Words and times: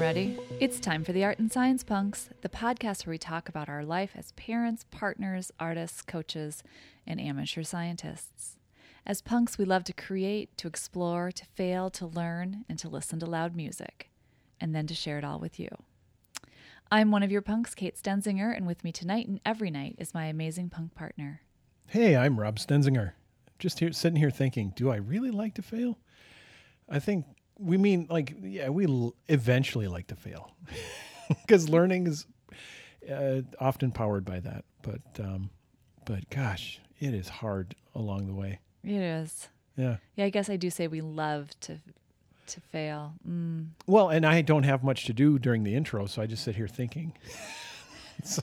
ready? 0.00 0.38
It's 0.58 0.80
time 0.80 1.04
for 1.04 1.12
the 1.12 1.24
Art 1.24 1.38
and 1.38 1.52
Science 1.52 1.84
Punks, 1.84 2.30
the 2.40 2.48
podcast 2.48 3.04
where 3.04 3.12
we 3.12 3.18
talk 3.18 3.50
about 3.50 3.68
our 3.68 3.84
life 3.84 4.12
as 4.16 4.32
parents, 4.32 4.86
partners, 4.90 5.52
artists, 5.60 6.00
coaches, 6.00 6.62
and 7.06 7.20
amateur 7.20 7.62
scientists. 7.62 8.56
As 9.04 9.20
punks, 9.20 9.58
we 9.58 9.66
love 9.66 9.84
to 9.84 9.92
create, 9.92 10.56
to 10.56 10.68
explore, 10.68 11.30
to 11.32 11.44
fail, 11.44 11.90
to 11.90 12.06
learn, 12.06 12.64
and 12.66 12.78
to 12.78 12.88
listen 12.88 13.18
to 13.18 13.26
loud 13.26 13.54
music, 13.54 14.08
and 14.58 14.74
then 14.74 14.86
to 14.86 14.94
share 14.94 15.18
it 15.18 15.24
all 15.24 15.38
with 15.38 15.60
you. 15.60 15.68
I'm 16.90 17.10
one 17.10 17.22
of 17.22 17.30
your 17.30 17.42
punks, 17.42 17.74
Kate 17.74 17.98
Stenzinger, 18.02 18.56
and 18.56 18.66
with 18.66 18.82
me 18.82 18.92
tonight 18.92 19.28
and 19.28 19.38
every 19.44 19.70
night 19.70 19.96
is 19.98 20.14
my 20.14 20.24
amazing 20.24 20.70
punk 20.70 20.94
partner. 20.94 21.42
Hey, 21.88 22.16
I'm 22.16 22.40
Rob 22.40 22.58
Stenzinger. 22.58 23.12
Just 23.58 23.80
here, 23.80 23.92
sitting 23.92 24.16
here 24.16 24.30
thinking, 24.30 24.72
do 24.74 24.90
I 24.90 24.96
really 24.96 25.30
like 25.30 25.52
to 25.56 25.62
fail? 25.62 25.98
I 26.88 27.00
think 27.00 27.26
we 27.60 27.76
mean 27.76 28.06
like, 28.10 28.34
yeah, 28.42 28.68
we 28.68 28.86
l- 28.86 29.14
eventually 29.28 29.88
like 29.88 30.06
to 30.08 30.16
fail 30.16 30.50
because 31.28 31.68
learning 31.68 32.06
is 32.06 32.26
uh, 33.10 33.42
often 33.60 33.92
powered 33.92 34.24
by 34.24 34.40
that. 34.40 34.64
But, 34.82 35.00
um, 35.18 35.50
but 36.04 36.28
gosh, 36.30 36.80
it 36.98 37.14
is 37.14 37.28
hard 37.28 37.74
along 37.94 38.26
the 38.26 38.34
way. 38.34 38.60
It 38.82 39.00
is. 39.00 39.48
Yeah. 39.76 39.96
Yeah, 40.16 40.24
I 40.26 40.30
guess 40.30 40.48
I 40.48 40.56
do 40.56 40.70
say 40.70 40.88
we 40.88 41.00
love 41.00 41.48
to 41.60 41.78
to 42.46 42.60
fail. 42.60 43.14
Mm. 43.28 43.68
Well, 43.86 44.08
and 44.10 44.26
I 44.26 44.42
don't 44.42 44.64
have 44.64 44.82
much 44.82 45.04
to 45.06 45.12
do 45.12 45.38
during 45.38 45.62
the 45.62 45.74
intro, 45.74 46.06
so 46.06 46.20
I 46.20 46.26
just 46.26 46.42
sit 46.44 46.56
here 46.56 46.68
thinking. 46.68 47.12
so, 48.24 48.42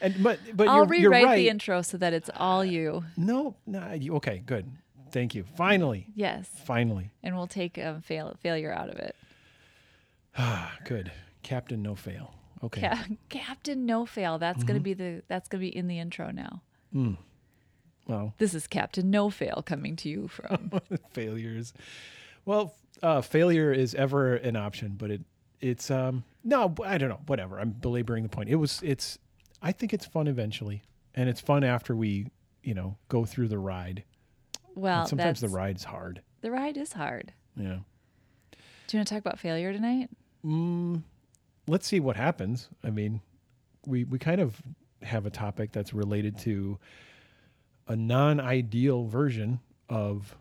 and 0.00 0.22
but 0.22 0.38
but 0.54 0.68
I'll 0.68 0.86
you're, 0.86 0.94
you're 0.94 1.10
rewrite 1.10 1.24
right. 1.24 1.36
the 1.36 1.48
intro 1.48 1.82
so 1.82 1.96
that 1.96 2.12
it's 2.12 2.30
all 2.36 2.64
you. 2.64 3.04
no, 3.16 3.56
no, 3.66 3.98
okay, 4.16 4.42
good. 4.44 4.70
Thank 5.12 5.34
you. 5.34 5.44
Finally, 5.56 6.06
Yes, 6.14 6.48
finally. 6.64 7.10
and 7.22 7.36
we'll 7.36 7.46
take 7.46 7.78
um, 7.78 8.00
fail 8.02 8.36
failure 8.40 8.72
out 8.72 8.88
of 8.88 8.96
it. 8.98 9.14
Ah, 10.36 10.72
good. 10.84 11.10
Captain 11.42 11.82
No 11.82 11.94
Fail. 11.94 12.34
Okay. 12.62 12.82
Ca- 12.82 13.06
Captain 13.28 13.86
No 13.86 14.04
Fail. 14.06 14.38
That's 14.38 14.62
gonna 14.64 14.78
Mm-hmm. 14.78 14.84
be 14.84 14.94
the 14.94 15.22
that's 15.28 15.48
gonna 15.48 15.60
be 15.62 15.74
in 15.74 15.88
the 15.88 15.98
intro 15.98 16.30
now. 16.30 16.62
Well, 18.06 18.34
This 18.38 18.54
is 18.54 18.66
Captain 18.66 19.10
No 19.10 19.30
Fail 19.30 19.62
coming 19.64 19.96
to 19.96 20.08
you 20.08 20.28
from. 20.28 20.72
failures. 21.10 21.72
Well, 22.44 22.74
uh, 23.02 23.20
failure 23.20 23.72
is 23.72 23.94
ever 23.94 24.34
an 24.34 24.56
option, 24.56 24.96
but 24.98 25.10
it 25.10 25.20
it's 25.60 25.90
um 25.90 26.24
no, 26.42 26.74
I 26.84 26.98
don't 26.98 27.08
know. 27.10 27.20
Whatever. 27.26 27.60
I'm 27.60 27.70
belaboring 27.70 28.22
the 28.22 28.28
point. 28.28 28.48
It 28.48 28.56
was 28.56 28.80
it's. 28.82 29.18
I 29.62 29.72
think 29.72 29.92
it's 29.92 30.06
fun 30.06 30.26
eventually, 30.26 30.82
and 31.14 31.28
it's 31.28 31.40
fun 31.40 31.64
after 31.64 31.94
we 31.94 32.28
you 32.62 32.74
know 32.74 32.96
go 33.08 33.24
through 33.24 33.48
the 33.48 33.58
ride. 33.58 34.04
Well, 34.74 35.00
And 35.00 35.08
sometimes 35.08 35.40
the 35.40 35.48
ride's 35.48 35.84
hard. 35.84 36.22
the 36.40 36.50
ride 36.50 36.76
is 36.76 36.92
hard. 36.92 37.32
Yeah. 37.56 37.78
Do 38.86 38.96
you 38.96 38.98
want 38.98 39.08
to 39.08 39.14
talk 39.14 39.20
about 39.20 39.38
failure 39.38 39.72
tonight? 39.72 40.08
Mm, 40.44 41.02
let's 41.66 41.86
see 41.86 42.00
what 42.00 42.16
happens. 42.16 42.68
I 42.82 42.90
mean, 42.90 43.20
we 43.86 44.04
we 44.04 44.18
kind 44.18 44.40
of 44.40 44.60
have 45.02 45.26
a 45.26 45.30
topic 45.30 45.72
that's 45.72 45.92
related 45.94 46.38
to 46.38 46.78
a 47.88 47.96
non-ideal 47.96 49.04
version 49.06 49.60
of 49.88 50.36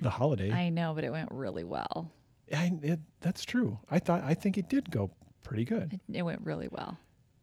the 0.00 0.10
holiday. 0.10 0.50
I 0.52 0.68
know, 0.68 0.92
but 0.94 1.04
it 1.04 1.10
went 1.10 1.30
really 1.32 1.64
well. 1.64 2.10
I, 2.54 2.72
it, 2.82 3.00
that's 3.20 3.44
true. 3.44 3.78
I 3.90 3.98
thought 3.98 4.22
I 4.24 4.34
think 4.34 4.58
it 4.58 4.68
did 4.68 4.90
go 4.90 5.10
pretty 5.42 5.64
good. 5.64 5.94
It, 5.94 6.18
it 6.18 6.22
went 6.22 6.40
really 6.42 6.68
well. 6.70 6.98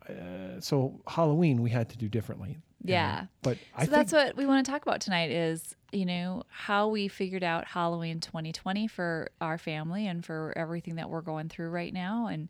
Uh, 0.07 0.59
so 0.59 0.99
Halloween 1.07 1.61
we 1.61 1.69
had 1.69 1.89
to 1.89 1.97
do 1.97 2.07
differently. 2.09 2.57
Yeah. 2.83 3.25
but 3.41 3.57
I 3.75 3.85
so 3.85 3.91
think 3.91 4.09
that's 4.09 4.13
what 4.13 4.37
we 4.37 4.45
want 4.45 4.65
to 4.65 4.71
talk 4.71 4.83
about 4.83 5.01
tonight 5.01 5.31
is 5.31 5.75
you 5.91 6.05
know 6.05 6.43
how 6.49 6.87
we 6.87 7.07
figured 7.07 7.43
out 7.43 7.65
halloween 7.65 8.19
2020 8.19 8.87
for 8.87 9.29
our 9.41 9.57
family 9.57 10.07
and 10.07 10.23
for 10.23 10.53
everything 10.55 10.95
that 10.95 11.09
we're 11.09 11.21
going 11.21 11.49
through 11.49 11.69
right 11.69 11.93
now 11.93 12.27
and 12.27 12.47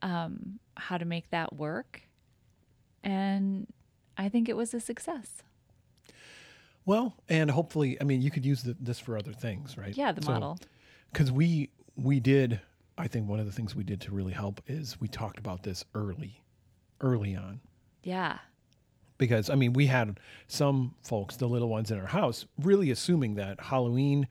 um, 0.00 0.58
how 0.76 0.96
to 0.96 1.04
make 1.04 1.28
that 1.30 1.54
work 1.54 2.02
and 3.04 3.66
i 4.16 4.28
think 4.28 4.48
it 4.48 4.56
was 4.56 4.72
a 4.74 4.80
success 4.80 5.42
well, 6.88 7.14
and 7.28 7.50
hopefully, 7.50 8.00
I 8.00 8.04
mean, 8.04 8.22
you 8.22 8.30
could 8.30 8.46
use 8.46 8.62
the, 8.62 8.74
this 8.80 8.98
for 8.98 9.18
other 9.18 9.34
things, 9.34 9.76
right? 9.76 9.94
yeah 9.94 10.10
the 10.10 10.22
model 10.22 10.58
because 11.12 11.30
we 11.30 11.68
we 11.96 12.18
did. 12.18 12.60
I 12.96 13.08
think 13.08 13.28
one 13.28 13.38
of 13.38 13.44
the 13.44 13.52
things 13.52 13.76
we 13.76 13.84
did 13.84 14.00
to 14.02 14.10
really 14.10 14.32
help 14.32 14.62
is 14.66 14.98
we 14.98 15.06
talked 15.06 15.38
about 15.38 15.62
this 15.62 15.84
early, 15.94 16.42
early 17.02 17.36
on. 17.36 17.60
yeah 18.02 18.38
because 19.18 19.50
I 19.50 19.54
mean, 19.56 19.72
we 19.72 19.86
had 19.86 20.18
some 20.46 20.94
folks, 21.02 21.36
the 21.36 21.48
little 21.48 21.68
ones 21.68 21.90
in 21.90 21.98
our 21.98 22.06
house, 22.06 22.46
really 22.60 22.90
assuming 22.90 23.34
that 23.34 23.60
Halloween 23.60 24.26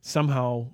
somehow 0.00 0.66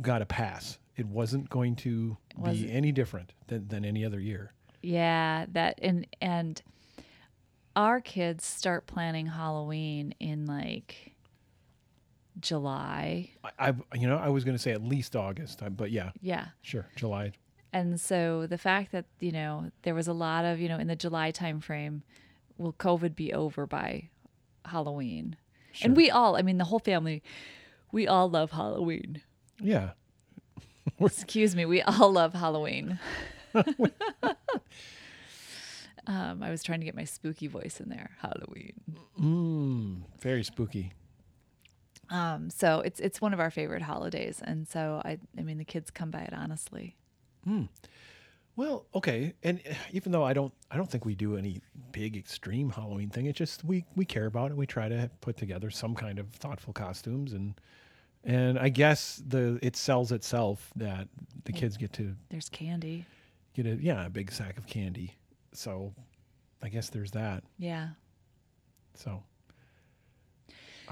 got 0.00 0.22
a 0.22 0.26
pass. 0.26 0.78
It 0.96 1.06
wasn't 1.06 1.48
going 1.50 1.76
to 1.76 2.16
Was- 2.36 2.58
be 2.58 2.70
any 2.72 2.92
different 2.92 3.32
than, 3.46 3.68
than 3.68 3.84
any 3.84 4.04
other 4.04 4.18
year. 4.20 4.52
yeah 4.82 5.46
that 5.52 5.78
and 5.82 6.06
and 6.20 6.60
our 7.76 8.00
kids 8.00 8.44
start 8.44 8.86
planning 8.86 9.26
halloween 9.26 10.14
in 10.20 10.44
like 10.46 11.14
july 12.40 13.30
I, 13.44 13.50
I 13.68 13.74
you 13.94 14.06
know, 14.08 14.16
I 14.16 14.28
was 14.28 14.44
going 14.44 14.56
to 14.56 14.62
say 14.62 14.72
at 14.72 14.82
least 14.82 15.14
August, 15.16 15.62
uh, 15.62 15.68
but 15.68 15.90
yeah, 15.90 16.10
yeah 16.20 16.46
sure, 16.62 16.86
July. 16.96 17.32
And 17.74 18.00
so 18.00 18.46
the 18.46 18.58
fact 18.58 18.92
that, 18.92 19.06
you 19.20 19.32
know, 19.32 19.70
there 19.82 19.94
was 19.94 20.08
a 20.08 20.12
lot 20.12 20.44
of, 20.44 20.60
you 20.60 20.68
know, 20.68 20.78
in 20.78 20.86
the 20.88 20.96
July 20.96 21.32
timeframe, 21.32 22.02
will 22.62 22.72
COVID 22.72 23.14
be 23.14 23.32
over 23.32 23.66
by 23.66 24.08
Halloween? 24.64 25.36
Sure. 25.72 25.86
And 25.86 25.96
we 25.96 26.10
all, 26.10 26.36
I 26.36 26.42
mean, 26.42 26.58
the 26.58 26.64
whole 26.64 26.78
family, 26.78 27.22
we 27.90 28.06
all 28.06 28.30
love 28.30 28.52
Halloween. 28.52 29.22
Yeah, 29.60 29.90
Excuse 31.00 31.56
me, 31.56 31.64
we 31.64 31.82
all 31.82 32.12
love 32.12 32.34
Halloween. 32.34 32.98
um, 33.54 33.64
I 36.42 36.50
was 36.50 36.62
trying 36.62 36.80
to 36.80 36.84
get 36.84 36.94
my 36.94 37.04
spooky 37.04 37.46
voice 37.46 37.80
in 37.80 37.88
there. 37.88 38.10
Halloween. 38.20 38.74
mm, 39.20 40.02
very 40.20 40.44
spooky. 40.44 40.92
Um, 42.10 42.50
so 42.50 42.80
it's 42.80 43.00
it's 43.00 43.20
one 43.20 43.32
of 43.32 43.40
our 43.40 43.50
favorite 43.50 43.82
holidays, 43.82 44.42
and 44.44 44.68
so 44.68 45.00
I 45.04 45.18
I 45.38 45.42
mean 45.42 45.58
the 45.58 45.64
kids 45.64 45.90
come 45.90 46.10
by 46.10 46.20
it 46.20 46.34
honestly. 46.34 46.96
Well, 48.56 48.86
okay, 48.94 49.32
and 49.42 49.60
even 49.92 50.12
though 50.12 50.24
I 50.24 50.32
don't, 50.32 50.52
I 50.70 50.76
don't 50.76 50.90
think 50.90 51.04
we 51.04 51.14
do 51.14 51.36
any 51.36 51.60
big 51.92 52.16
extreme 52.16 52.70
Halloween 52.70 53.08
thing. 53.10 53.26
It's 53.26 53.38
just 53.38 53.64
we 53.64 53.84
we 53.96 54.04
care 54.04 54.26
about 54.26 54.50
it. 54.50 54.56
We 54.56 54.66
try 54.66 54.88
to 54.88 55.10
put 55.20 55.36
together 55.36 55.70
some 55.70 55.94
kind 55.94 56.18
of 56.18 56.28
thoughtful 56.30 56.72
costumes, 56.72 57.32
and 57.32 57.54
and 58.24 58.58
I 58.58 58.68
guess 58.68 59.22
the 59.26 59.58
it 59.62 59.76
sells 59.76 60.12
itself 60.12 60.70
that 60.76 61.08
the 61.44 61.52
kids 61.52 61.76
get 61.76 61.92
to 61.94 62.14
There's 62.28 62.48
candy. 62.48 63.04
get 63.54 63.66
a 63.66 63.76
yeah 63.76 64.06
a 64.06 64.10
big 64.10 64.30
sack 64.32 64.58
of 64.58 64.66
candy. 64.66 65.16
So 65.52 65.92
I 66.62 66.68
guess 66.68 66.88
there's 66.88 67.10
that. 67.12 67.44
Yeah. 67.58 67.88
So 68.94 69.22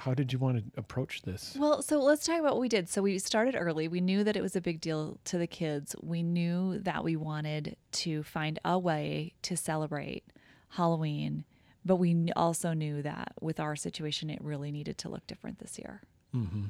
how 0.01 0.15
did 0.15 0.33
you 0.33 0.39
want 0.39 0.57
to 0.57 0.81
approach 0.81 1.23
this? 1.23 1.55
Well, 1.59 1.83
so 1.83 2.01
let's 2.03 2.25
talk 2.25 2.41
about 2.41 2.53
what 2.53 2.61
we 2.61 2.71
did. 2.71 2.89
So 2.89 3.03
we 3.03 3.19
started 3.19 3.55
early. 3.55 3.87
We 3.87 4.01
knew 4.01 4.25
that 4.25 4.35
it 4.35 4.41
was 4.41 4.57
a 4.57 4.61
big 4.61 4.81
deal 4.81 5.19
to 5.25 5.37
the 5.37 5.47
kids. 5.47 5.95
We 6.03 6.23
knew 6.23 6.79
that 6.79 7.05
we 7.05 7.17
wanted 7.17 7.77
to 7.93 8.23
find 8.23 8.59
a 8.65 8.79
way 8.79 9.35
to 9.43 9.57
celebrate 9.57 10.25
Halloween, 10.71 11.45
but 11.85 11.97
we 11.97 12.31
also 12.35 12.73
knew 12.73 13.03
that 13.03 13.35
with 13.43 13.61
our 13.61 13.77
situation, 13.77 14.31
it 14.31 14.43
really 14.43 14.71
needed 14.71 14.97
to 14.99 15.11
look 15.11 15.27
different 15.27 15.59
this 15.59 15.79
year. 15.79 16.01
Hmm. 16.33 16.67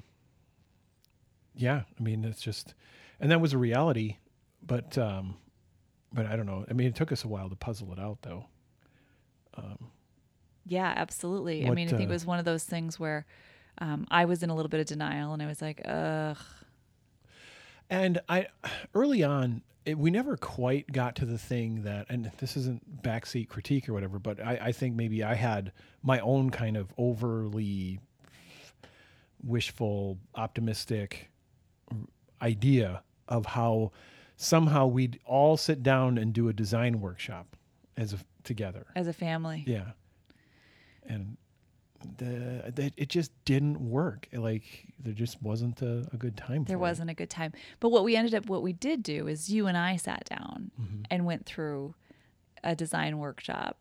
Yeah, 1.55 1.83
I 1.99 2.03
mean 2.03 2.25
it's 2.25 2.43
just, 2.43 2.75
and 3.21 3.31
that 3.31 3.41
was 3.41 3.53
a 3.53 3.59
reality, 3.59 4.17
but 4.67 4.97
um, 4.99 5.37
but 6.13 6.27
I 6.27 6.35
don't 6.35 6.47
know. 6.47 6.65
I 6.69 6.73
mean 6.73 6.89
it 6.89 6.97
took 6.97 7.13
us 7.13 7.25
a 7.25 7.29
while 7.29 7.49
to 7.49 7.57
puzzle 7.57 7.93
it 7.93 7.99
out 7.99 8.19
though. 8.23 8.47
Yeah, 10.67 10.93
absolutely. 10.97 11.67
I 11.67 11.71
mean, 11.71 11.89
I 11.89 11.91
think 11.91 12.03
it 12.03 12.13
uh, 12.13 12.15
was 12.15 12.27
one 12.27 12.39
of 12.39 12.45
those 12.45 12.65
things 12.65 12.99
where 13.01 13.27
um, 13.79 14.07
I 14.11 14.25
was 14.25 14.43
in 14.43 14.51
a 14.51 14.55
little 14.55 14.69
bit 14.69 14.81
of 14.81 14.87
denial 14.87 15.33
and 15.33 15.43
I 15.43 15.47
was 15.47 15.63
like, 15.63 15.81
ugh. 15.85 16.39
And 17.89 18.21
I, 18.29 18.47
early 18.95 19.23
on, 19.23 19.63
it, 19.85 19.99
we 19.99 20.11
never 20.11 20.37
quite 20.37 20.93
got 20.93 21.17
to 21.17 21.25
the 21.25 21.39
thing 21.39 21.83
that, 21.85 22.07
and 22.09 22.31
this 22.39 22.57
isn't 22.57 23.03
backseat 23.03 23.49
critique 23.49 23.89
or 23.89 23.95
whatever, 23.95 24.19
but 24.19 24.41
I, 24.41 24.59
I 24.63 24.73
think 24.73 24.95
maybe 24.95 25.25
I 25.25 25.35
had 25.35 25.73
my 26.03 26.21
own 26.21 26.51
kind 26.51 26.77
of 26.77 26.93
overly 26.99 27.99
wishful, 29.43 30.19
optimistic 30.35 31.31
idea 32.43 33.03
of 33.29 33.47
how 33.47 33.93
somehow 34.37 34.87
we'd 34.87 35.19
all 35.25 35.57
sit 35.57 35.83
down 35.83 36.19
and 36.19 36.33
do 36.33 36.49
a 36.49 36.53
design 36.53 37.01
workshop 37.01 37.57
as 37.97 38.13
a, 38.13 38.19
together. 38.45 38.87
As 38.95 39.07
a 39.07 39.13
family. 39.13 39.65
Yeah. 39.67 39.93
And 41.07 41.37
the, 42.17 42.71
the 42.75 42.93
it 42.97 43.09
just 43.09 43.31
didn't 43.45 43.79
work. 43.81 44.29
Like 44.33 44.87
there 44.99 45.13
just 45.13 45.43
wasn't 45.43 45.83
a, 45.83 46.07
a 46.13 46.17
good 46.17 46.37
time. 46.37 46.65
there 46.65 46.79
wasn't 46.79 47.11
a 47.11 47.15
good 47.15 47.31
time. 47.31 47.53
But 47.79 47.91
what 47.91 48.05
we 48.05 48.17
ended 48.17 48.35
up, 48.35 48.47
what 48.47 48.63
we 48.63 48.73
did 48.73 49.03
do 49.03 49.27
is 49.29 49.51
you 49.51 49.67
and 49.67 49.77
I 49.77 49.97
sat 49.97 50.25
down 50.25 50.71
Mm-hmm. 50.81 51.03
and 51.11 51.27
went 51.27 51.45
through 51.47 51.95
a 52.65 52.75
design 52.75 53.19
workshop 53.19 53.77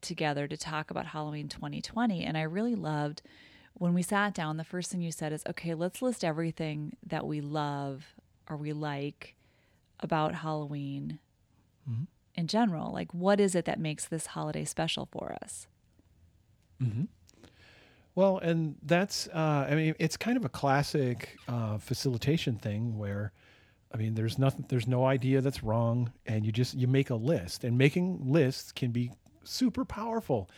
together 0.00 0.48
to 0.48 0.56
talk 0.56 0.90
about 0.90 1.06
Halloween 1.06 1.48
2020. 1.48 2.24
And 2.24 2.36
I 2.36 2.42
really 2.42 2.74
loved 2.74 3.22
when 3.74 3.94
we 3.94 4.02
sat 4.02 4.34
down, 4.34 4.56
the 4.58 4.64
first 4.64 4.90
thing 4.90 5.00
you 5.00 5.12
said 5.12 5.32
is, 5.32 5.42
okay, 5.48 5.74
let's 5.74 6.02
list 6.02 6.24
everything 6.24 6.96
that 7.06 7.26
we 7.26 7.40
love 7.40 8.14
or 8.48 8.56
we 8.56 8.72
like 8.72 9.34
about 10.00 10.34
Halloween 10.36 11.18
Mhm. 11.88 12.06
in 12.34 12.46
general. 12.48 12.92
Like, 12.92 13.12
what 13.14 13.40
is 13.40 13.54
it 13.54 13.64
that 13.64 13.80
makes 13.80 14.06
this 14.06 14.26
holiday 14.26 14.64
special 14.64 15.06
for 15.10 15.36
us? 15.42 15.66
Mm-hmm. 16.82 17.04
Well, 18.14 18.38
and 18.38 18.76
that's, 18.82 19.26
uh, 19.28 19.66
I 19.70 19.74
mean, 19.74 19.94
it's 19.98 20.16
kind 20.16 20.36
of 20.36 20.44
a 20.44 20.48
classic 20.48 21.38
uh, 21.48 21.78
facilitation 21.78 22.56
thing 22.56 22.98
where, 22.98 23.32
I 23.92 23.96
mean, 23.96 24.14
there's 24.14 24.38
nothing, 24.38 24.66
there's 24.68 24.86
no 24.86 25.06
idea 25.06 25.40
that's 25.40 25.62
wrong, 25.62 26.12
and 26.26 26.44
you 26.44 26.52
just 26.52 26.74
you 26.74 26.86
make 26.86 27.10
a 27.10 27.14
list, 27.14 27.64
and 27.64 27.76
making 27.78 28.20
lists 28.30 28.72
can 28.72 28.90
be 28.90 29.12
super 29.44 29.84
powerful 29.84 30.48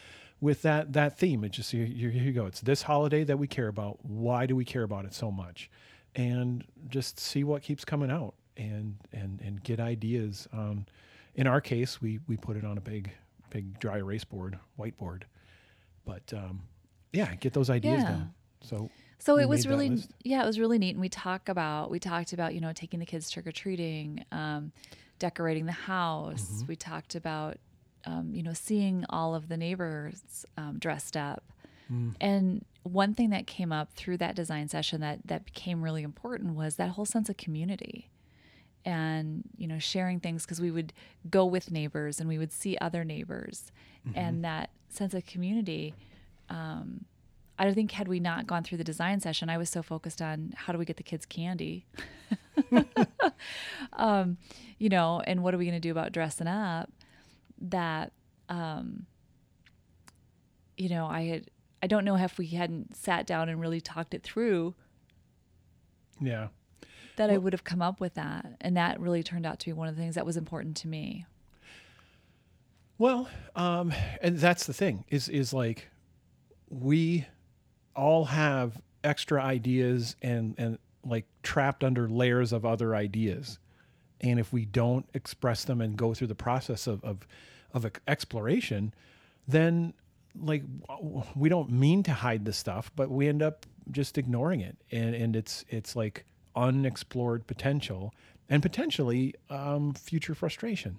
with 0.41 0.63
that 0.63 0.93
that 0.93 1.19
theme. 1.19 1.45
It 1.45 1.51
just 1.51 1.71
here 1.71 1.87
you 1.87 2.33
go. 2.33 2.47
It's 2.47 2.61
this 2.61 2.83
holiday 2.83 3.25
that 3.25 3.39
we 3.39 3.47
care 3.47 3.69
about. 3.69 3.99
Why 4.05 4.47
do 4.47 4.57
we 4.57 4.65
care 4.65 4.83
about 4.83 5.05
it 5.05 5.15
so 5.15 5.31
much? 5.31 5.71
And 6.15 6.65
just 6.89 7.19
see 7.19 7.43
what 7.45 7.63
keeps 7.63 7.85
coming 7.85 8.11
out, 8.11 8.35
and 8.57 8.97
and 9.13 9.41
and 9.41 9.63
get 9.63 9.81
ideas. 9.81 10.49
On, 10.53 10.87
in 11.35 11.47
our 11.47 11.61
case, 11.61 12.01
we 12.01 12.21
we 12.29 12.37
put 12.37 12.57
it 12.57 12.65
on 12.65 12.79
a 12.79 12.81
big 12.81 13.13
big 13.51 13.79
dry 13.81 13.99
erase 13.99 14.25
board, 14.25 14.59
whiteboard 14.79 15.23
but 16.05 16.33
um, 16.33 16.63
yeah, 17.13 17.35
get 17.37 17.53
those 17.53 17.71
ideas 17.71 18.03
Yeah. 18.03 18.09
down. 18.09 18.35
So 18.63 18.91
So 19.19 19.39
it 19.39 19.49
was 19.49 19.67
really, 19.67 20.03
yeah, 20.23 20.43
it 20.43 20.47
was 20.47 20.59
really 20.59 20.79
neat. 20.79 20.91
And 20.91 21.01
we 21.01 21.09
talk 21.09 21.49
about, 21.49 21.91
we 21.91 21.99
talked 21.99 22.33
about, 22.33 22.55
you 22.55 22.61
know, 22.61 22.73
taking 22.73 23.01
the 23.01 23.07
kids 23.07 23.31
trick 23.31 23.47
or 23.47 23.53
treating, 23.53 24.25
um, 24.33 24.73
decorating 25.19 25.67
the 25.67 25.73
house. 25.73 26.49
Mm-hmm. 26.51 26.67
We 26.67 26.77
talked 26.77 27.15
about, 27.15 27.57
um, 28.05 28.35
you 28.35 28.43
know, 28.43 28.53
seeing 28.53 29.05
all 29.09 29.35
of 29.35 29.49
the 29.49 29.57
neighbors 29.57 30.45
um, 30.57 30.79
dressed 30.79 31.17
up. 31.17 31.43
Mm. 31.91 32.15
And 32.21 32.65
one 32.83 33.15
thing 33.15 33.31
that 33.31 33.47
came 33.47 33.73
up 33.73 33.93
through 33.95 34.19
that 34.19 34.35
design 34.35 34.69
session 34.69 35.01
that 35.01 35.21
that 35.27 35.45
became 35.45 35.83
really 35.83 36.03
important 36.03 36.55
was 36.55 36.77
that 36.77 36.91
whole 36.91 37.07
sense 37.07 37.29
of 37.29 37.37
community 37.37 38.11
and 38.85 39.43
you 39.57 39.67
know 39.67 39.79
sharing 39.79 40.21
things 40.21 40.45
because 40.45 40.61
we 40.61 40.71
would 40.71 40.93
go 41.31 41.45
with 41.47 41.71
neighbors 41.71 42.21
and 42.21 42.29
we 42.29 42.39
would 42.39 42.53
see 42.53 42.77
other 42.81 43.05
neighbors 43.05 43.71
Mm-hmm. 44.07 44.19
and 44.19 44.45
that 44.45 44.69
sense 44.91 45.15
of 45.15 45.25
community 45.25 45.95
um, 46.51 47.07
i 47.59 47.65
don't 47.65 47.73
think 47.73 47.91
had 47.93 48.07
we 48.07 48.21
not 48.21 48.47
gone 48.47 48.63
through 48.63 48.77
the 48.77 48.85
design 48.85 49.19
session 49.19 49.49
i 49.49 49.57
was 49.57 49.71
so 49.71 49.83
focused 49.83 50.21
on 50.21 50.53
how 50.55 50.75
do 50.75 50.79
we 50.79 50.85
get 50.85 50.99
the 50.99 51.03
kids 51.03 51.25
candy 51.25 51.87
um, 53.95 54.37
you 54.79 54.91
know 54.91 55.23
and 55.27 55.43
what 55.43 55.55
are 55.55 55.57
we 55.59 55.65
going 55.65 55.75
to 55.75 55.81
do 55.81 55.91
about 55.91 56.13
dressing 56.13 56.47
up 56.47 56.91
that 57.59 58.13
um, 58.51 59.07
you 60.77 60.91
know 60.91 61.07
i 61.07 61.23
had 61.23 61.47
i 61.83 61.87
don't 61.87 62.05
know 62.05 62.17
if 62.17 62.37
we 62.37 62.49
hadn't 62.49 62.95
sat 62.95 63.27
down 63.27 63.49
and 63.49 63.59
really 63.59 63.81
talked 63.81 64.13
it 64.13 64.23
through 64.23 64.75
yeah, 66.21 66.49
that 67.17 67.31
I 67.31 67.39
would 67.39 67.53
have 67.53 67.65
come 67.65 67.83
up 67.83 68.01
with 68.01 68.15
that. 68.15 68.47
And 68.61 68.77
that 68.77 69.01
really 69.01 69.23
turned 69.23 69.47
out 69.47 69.59
to 69.61 69.67
be 69.67 69.73
one 69.73 69.89
of 69.89 69.97
the 69.97 70.03
things 70.03 70.15
that 70.15 70.27
was 70.27 70.37
important 70.37 70.77
to 70.79 70.89
me. 70.89 71.27
well, 72.99 73.29
um, 73.57 73.93
and 74.21 74.39
that's 74.39 74.67
the 74.67 74.73
thing 74.73 75.05
is 75.09 75.29
is 75.29 75.53
like 75.53 75.89
we 76.71 77.27
all 77.95 78.25
have 78.27 78.81
extra 79.03 79.43
ideas 79.43 80.17
and 80.23 80.55
and 80.59 80.79
like 81.05 81.27
trapped 81.43 81.85
under 81.85 82.09
layers 82.09 82.53
of 82.53 82.65
other 82.65 82.95
ideas, 82.95 83.59
and 84.21 84.41
if 84.41 84.53
we 84.53 84.65
don't 84.65 85.07
express 85.15 85.65
them 85.65 85.81
and 85.81 85.97
go 85.97 86.15
through 86.15 86.29
the 86.29 86.35
process 86.35 86.87
of 86.87 87.05
of, 87.05 87.27
of 87.73 87.91
exploration, 88.09 88.95
then 89.47 89.93
like 90.41 90.63
we 91.37 91.49
don't 91.49 91.71
mean 91.71 92.03
to 92.03 92.13
hide 92.13 92.45
the 92.45 92.53
stuff, 92.53 92.91
but 92.97 93.11
we 93.11 93.29
end 93.29 93.43
up 93.43 93.67
just 93.91 94.19
ignoring 94.19 94.61
it, 94.61 94.77
and 94.91 95.15
and 95.15 95.37
it's 95.37 95.65
it's 95.69 95.95
like 95.95 96.25
unexplored 96.57 97.47
potential 97.47 98.15
and 98.49 98.63
potentially 98.63 99.35
um, 99.51 99.93
future 99.95 100.35
frustration 100.35 100.99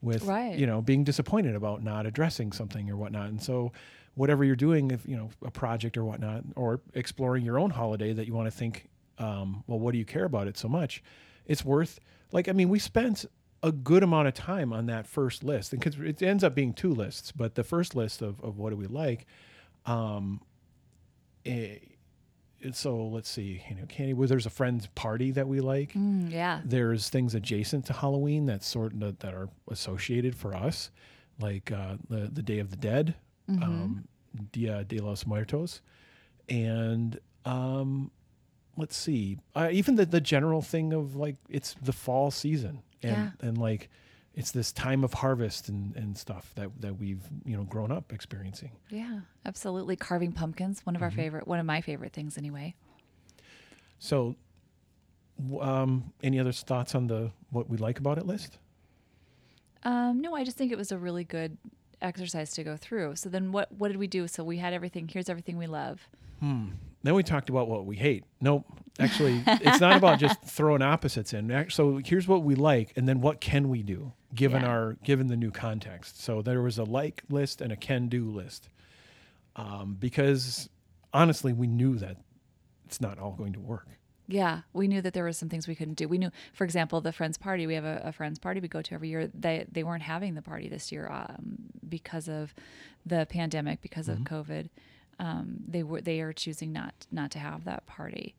with 0.00 0.24
Right. 0.24 0.56
you 0.58 0.66
know 0.66 0.82
being 0.82 1.02
disappointed 1.04 1.54
about 1.54 1.82
not 1.82 2.06
addressing 2.06 2.52
something 2.52 2.90
or 2.90 2.96
whatnot, 2.96 3.28
and 3.28 3.42
so 3.42 3.72
whatever 4.14 4.44
you're 4.44 4.54
doing, 4.56 4.90
if 4.90 5.06
you 5.08 5.16
know 5.16 5.30
a 5.44 5.50
project 5.50 5.96
or 5.96 6.04
whatnot, 6.04 6.44
or 6.56 6.80
exploring 6.94 7.44
your 7.44 7.58
own 7.58 7.70
holiday 7.70 8.12
that 8.12 8.26
you 8.26 8.34
want 8.34 8.46
to 8.46 8.50
think, 8.50 8.88
um, 9.18 9.64
well, 9.66 9.78
what 9.78 9.92
do 9.92 9.98
you 9.98 10.04
care 10.04 10.24
about 10.24 10.46
it 10.46 10.56
so 10.58 10.68
much? 10.68 11.02
It's 11.46 11.64
worth 11.64 11.98
like 12.32 12.48
I 12.48 12.52
mean, 12.52 12.68
we 12.68 12.78
spent 12.78 13.24
a 13.62 13.72
good 13.72 14.02
amount 14.02 14.28
of 14.28 14.34
time 14.34 14.74
on 14.74 14.84
that 14.86 15.06
first 15.06 15.42
list, 15.42 15.70
because 15.70 15.98
it 15.98 16.22
ends 16.22 16.44
up 16.44 16.54
being 16.54 16.74
two 16.74 16.92
lists, 16.94 17.32
but 17.32 17.54
the 17.54 17.64
first 17.64 17.94
list 17.96 18.20
of 18.22 18.38
of 18.42 18.58
what 18.58 18.70
do 18.70 18.76
we 18.76 18.86
like, 18.86 19.26
um, 19.86 20.40
eh, 21.46 21.76
so 22.72 22.96
let's 22.96 23.28
see, 23.28 23.60
you 23.68 23.74
know, 23.74 23.84
candy. 23.88 24.14
Well, 24.14 24.28
there's 24.28 24.46
a 24.46 24.50
friend's 24.50 24.86
party 24.94 25.32
that 25.32 25.48
we 25.48 25.60
like. 25.60 25.92
Mm, 25.94 26.30
yeah. 26.30 26.60
There's 26.64 27.08
things 27.08 27.34
adjacent 27.34 27.86
to 27.86 27.92
Halloween 27.92 28.46
that 28.46 28.62
sort 28.62 28.92
of 28.94 29.18
that 29.18 29.34
are 29.34 29.48
associated 29.68 30.36
for 30.36 30.54
us, 30.54 30.90
like 31.40 31.72
uh, 31.72 31.96
the 32.08 32.30
the 32.32 32.42
Day 32.42 32.60
of 32.60 32.70
the 32.70 32.76
Dead, 32.76 33.16
Mm-hmm. 33.50 33.62
um, 33.64 34.04
Dia 34.52 34.84
de 34.84 34.98
los 35.00 35.26
Muertos, 35.26 35.80
and 36.48 37.18
um, 37.44 38.10
let's 38.76 38.96
see, 38.96 39.38
uh, 39.54 39.68
even 39.70 39.96
the 39.96 40.06
the 40.06 40.20
general 40.20 40.62
thing 40.62 40.92
of 40.92 41.14
like 41.16 41.36
it's 41.48 41.74
the 41.82 41.92
fall 41.92 42.30
season, 42.30 42.82
and 43.02 43.32
Yeah. 43.42 43.48
and 43.48 43.58
like 43.58 43.90
it's 44.36 44.50
this 44.50 44.72
time 44.72 45.04
of 45.04 45.14
harvest 45.14 45.68
and 45.68 45.94
and 45.96 46.16
stuff 46.18 46.52
that 46.56 46.70
that 46.80 46.98
we've 46.98 47.22
you 47.44 47.56
know 47.56 47.64
grown 47.64 47.90
up 47.92 48.12
experiencing. 48.12 48.72
Yeah, 48.90 49.20
absolutely. 49.46 49.96
Carving 49.96 50.32
pumpkins, 50.32 50.80
one 50.84 50.96
of 50.96 51.00
Mm-hmm. 51.00 51.04
our 51.04 51.10
favorite, 51.10 51.46
one 51.48 51.58
of 51.58 51.66
my 51.66 51.80
favorite 51.80 52.12
things 52.12 52.36
anyway. 52.38 52.74
So, 53.98 54.36
um, 55.60 56.12
any 56.22 56.38
other 56.38 56.52
thoughts 56.52 56.94
on 56.94 57.06
the 57.06 57.30
what 57.50 57.68
we 57.70 57.76
like 57.78 57.98
about 57.98 58.18
it 58.18 58.26
list? 58.26 58.58
Um, 59.82 60.20
no, 60.20 60.34
I 60.34 60.44
just 60.44 60.56
think 60.56 60.72
it 60.72 60.78
was 60.78 60.92
a 60.92 60.98
really 60.98 61.24
good 61.24 61.56
exercise 62.00 62.52
to 62.52 62.64
go 62.64 62.76
through. 62.76 63.16
So 63.16 63.28
then 63.28 63.52
what, 63.52 63.70
what 63.72 63.88
did 63.88 63.98
we 63.98 64.06
do? 64.06 64.26
So 64.28 64.42
we 64.42 64.56
had 64.58 64.72
everything, 64.72 65.08
here's 65.08 65.28
everything 65.28 65.58
we 65.58 65.66
love. 65.66 66.08
Then 67.04 67.14
we 67.14 67.22
talked 67.22 67.48
about 67.50 67.68
what 67.68 67.86
we 67.86 67.96
hate. 67.96 68.24
Nope. 68.40 68.64
Actually, 68.98 69.42
it's 69.46 69.80
not 69.80 69.96
about 69.96 70.18
just 70.18 70.40
throwing 70.44 70.82
opposites 70.82 71.32
in. 71.32 71.66
So 71.70 72.00
here's 72.04 72.26
what 72.26 72.42
we 72.42 72.54
like, 72.54 72.92
and 72.96 73.08
then 73.08 73.20
what 73.20 73.40
can 73.40 73.68
we 73.68 73.82
do 73.82 74.12
given 74.34 74.62
Yeah. 74.62 74.68
our 74.68 74.92
given 75.04 75.26
the 75.28 75.36
new 75.36 75.50
context. 75.50 76.20
So 76.22 76.42
there 76.42 76.60
was 76.62 76.78
a 76.78 76.84
like 76.84 77.22
list 77.28 77.60
and 77.60 77.70
a 77.72 77.76
can 77.76 78.08
do 78.08 78.30
list, 78.30 78.68
um, 79.56 79.96
because 79.98 80.68
honestly, 81.12 81.52
we 81.52 81.66
knew 81.66 81.96
that 81.98 82.16
it's 82.86 83.00
not 83.00 83.18
all 83.18 83.32
going 83.32 83.52
to 83.52 83.60
work. 83.60 83.88
Yeah, 84.26 84.60
we 84.72 84.88
knew 84.88 85.02
that 85.02 85.12
there 85.12 85.24
were 85.24 85.32
some 85.34 85.50
things 85.50 85.68
we 85.68 85.74
couldn't 85.74 85.94
do. 85.94 86.08
We 86.08 86.16
knew, 86.16 86.30
for 86.54 86.64
example, 86.64 87.00
the 87.02 87.12
friends 87.12 87.36
party. 87.36 87.66
We 87.66 87.74
have 87.74 87.84
a, 87.84 88.00
a 88.04 88.12
friends 88.12 88.38
party 88.38 88.60
we 88.60 88.68
go 88.68 88.80
to 88.80 88.94
every 88.94 89.08
year. 89.10 89.28
They 89.34 89.66
they 89.70 89.82
weren't 89.84 90.02
having 90.04 90.34
the 90.34 90.42
party 90.42 90.68
this 90.68 90.90
year 90.90 91.08
um, 91.10 91.56
because 91.86 92.28
of 92.28 92.54
the 93.04 93.26
pandemic, 93.28 93.82
because 93.82 94.08
of 94.08 94.20
COVID. 94.20 94.70
Um, 95.18 95.58
they 95.68 95.82
were 95.82 96.00
they 96.00 96.20
are 96.20 96.32
choosing 96.32 96.72
not 96.72 97.06
not 97.12 97.30
to 97.32 97.38
have 97.38 97.64
that 97.64 97.86
party. 97.86 98.34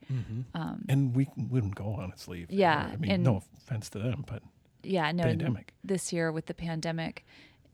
Um, 0.54 0.84
And 0.88 1.14
we 1.14 1.28
wouldn't 1.36 1.74
go 1.74 1.94
on 1.94 2.04
honestly. 2.04 2.42
if- 2.42 2.50
Yeah, 2.52 2.90
I 2.92 2.96
mean, 2.96 3.10
and- 3.10 3.24
no 3.24 3.42
offense 3.56 3.88
to 3.90 3.98
them, 3.98 4.24
but 4.26 4.42
yeah, 4.82 5.10
no, 5.12 5.24
Pandemic. 5.24 5.72
this 5.82 6.12
year 6.12 6.30
with 6.30 6.46
the 6.46 6.54
pandemic 6.54 7.24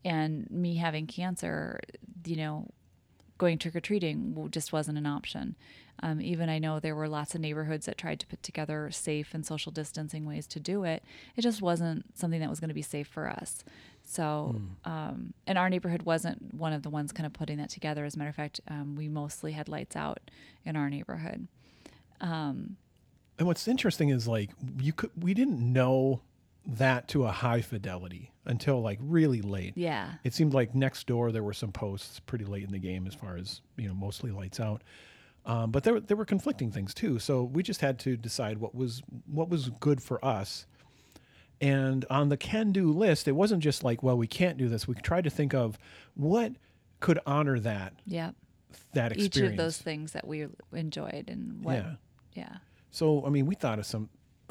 and 0.05 0.51
me 0.51 0.77
having 0.77 1.07
cancer, 1.07 1.81
you 2.25 2.37
know, 2.37 2.69
going 3.39 3.59
trick 3.59 3.75
or 3.77 3.81
treating 3.81 4.49
just 4.51 4.73
wasn't 4.73 4.97
an 4.99 5.07
option. 5.07 5.57
Um, 6.03 6.21
even 6.21 6.49
I 6.49 6.59
know 6.59 6.81
there 6.81 6.97
were 6.97 7.09
lots 7.09 7.35
of 7.35 7.41
neighborhoods 7.41 7.87
that 7.87 7.99
tried 7.99 8.19
to 8.21 8.27
put 8.27 8.43
together 8.43 8.91
safe 8.91 9.35
and 9.35 9.45
social 9.47 9.71
distancing 9.71 10.25
ways 10.25 10.47
to 10.49 10.59
do 10.61 10.85
it. 10.85 11.05
It 11.37 11.43
just 11.43 11.61
wasn't 11.63 12.17
something 12.19 12.41
that 12.41 12.49
was 12.51 12.61
going 12.61 12.69
to 12.71 12.75
be 12.75 12.83
safe 12.83 13.07
for 13.07 13.29
us. 13.29 13.63
So, 14.05 14.61
um, 14.85 15.33
and 15.47 15.57
our 15.57 15.71
neighborhood 15.71 16.03
wasn't 16.03 16.53
one 16.55 16.73
of 16.73 16.83
the 16.83 16.91
ones 16.91 17.13
kind 17.13 17.27
of 17.27 17.33
putting 17.33 17.57
that 17.59 17.71
together. 17.71 18.05
As 18.05 18.15
a 18.15 18.19
matter 18.19 18.31
of 18.31 18.37
fact, 18.37 18.61
um, 18.69 18.95
we 18.97 19.09
mostly 19.09 19.53
had 19.53 19.69
lights 19.69 19.97
out 19.97 20.19
in 20.65 20.77
our 20.77 20.91
neighborhood. 20.91 21.49
Um, 22.21 22.77
And 23.39 23.47
what's 23.49 23.67
interesting 23.67 24.11
is 24.11 24.29
like 24.29 24.51
you 24.79 24.93
could 24.93 25.11
we 25.19 25.35
didn't 25.35 25.61
know 25.61 26.21
that 26.67 27.09
to 27.09 27.25
a 27.25 27.33
high 27.33 27.61
fidelity 27.61 28.31
until 28.45 28.81
like 28.81 28.99
really 29.01 29.41
late. 29.43 29.73
yeah. 29.77 30.13
It 30.25 30.33
seemed 30.35 30.53
like 30.55 30.75
next 30.75 31.07
door 31.07 31.33
there 31.33 31.43
were 31.43 31.53
some 31.55 31.73
posts 31.73 32.21
pretty 32.21 32.45
late 32.45 32.65
in 32.65 32.71
the 32.71 32.79
game 32.79 33.07
as 33.07 33.15
far 33.15 33.37
as 33.37 33.61
you 33.77 33.89
know 33.89 33.95
mostly 33.95 34.31
lights 34.31 34.61
out, 34.61 34.83
um, 35.47 35.71
but 35.73 35.83
there 35.85 35.95
were- 35.95 36.01
there 36.01 36.17
were 36.17 36.25
conflicting 36.25 36.71
things 36.71 36.95
too. 36.95 37.19
So 37.19 37.43
we 37.43 37.63
just 37.65 37.81
had 37.81 37.99
to 38.01 38.17
decide 38.17 38.59
what 38.59 38.75
was 38.75 39.03
what 39.27 39.49
was 39.49 39.71
good 39.81 40.01
for 40.03 40.25
us. 40.25 40.67
And 41.62 42.04
on 42.11 42.28
the 42.28 42.37
can 42.37 42.73
do 42.73 42.90
list, 42.92 43.26
it 43.28 43.33
wasn't 43.33 43.62
just 43.62 43.83
like 43.85 44.02
well 44.02 44.19
we 44.19 44.26
can't 44.26 44.59
do 44.59 44.69
this. 44.69 44.87
We 44.88 44.95
tried 44.97 45.25
to 45.25 45.31
think 45.31 45.54
of 45.54 45.78
what 46.14 46.52
could 47.00 47.19
honor 47.25 47.59
that 47.61 47.95
Yeah. 48.04 48.33
that 48.95 49.12
experience. 49.12 49.37
Each 49.37 49.42
of 49.52 49.57
those 49.57 49.78
things 49.78 50.12
that 50.12 50.26
we 50.26 50.47
enjoyed 50.73 51.25
and 51.28 51.64
what, 51.64 51.76
Yeah. 51.76 51.92
yeah. 52.35 52.57
So 52.90 53.25
I 53.25 53.28
mean, 53.31 53.47
we 53.47 53.54
thought 53.54 53.78
of 53.78 53.87
some. 53.87 54.09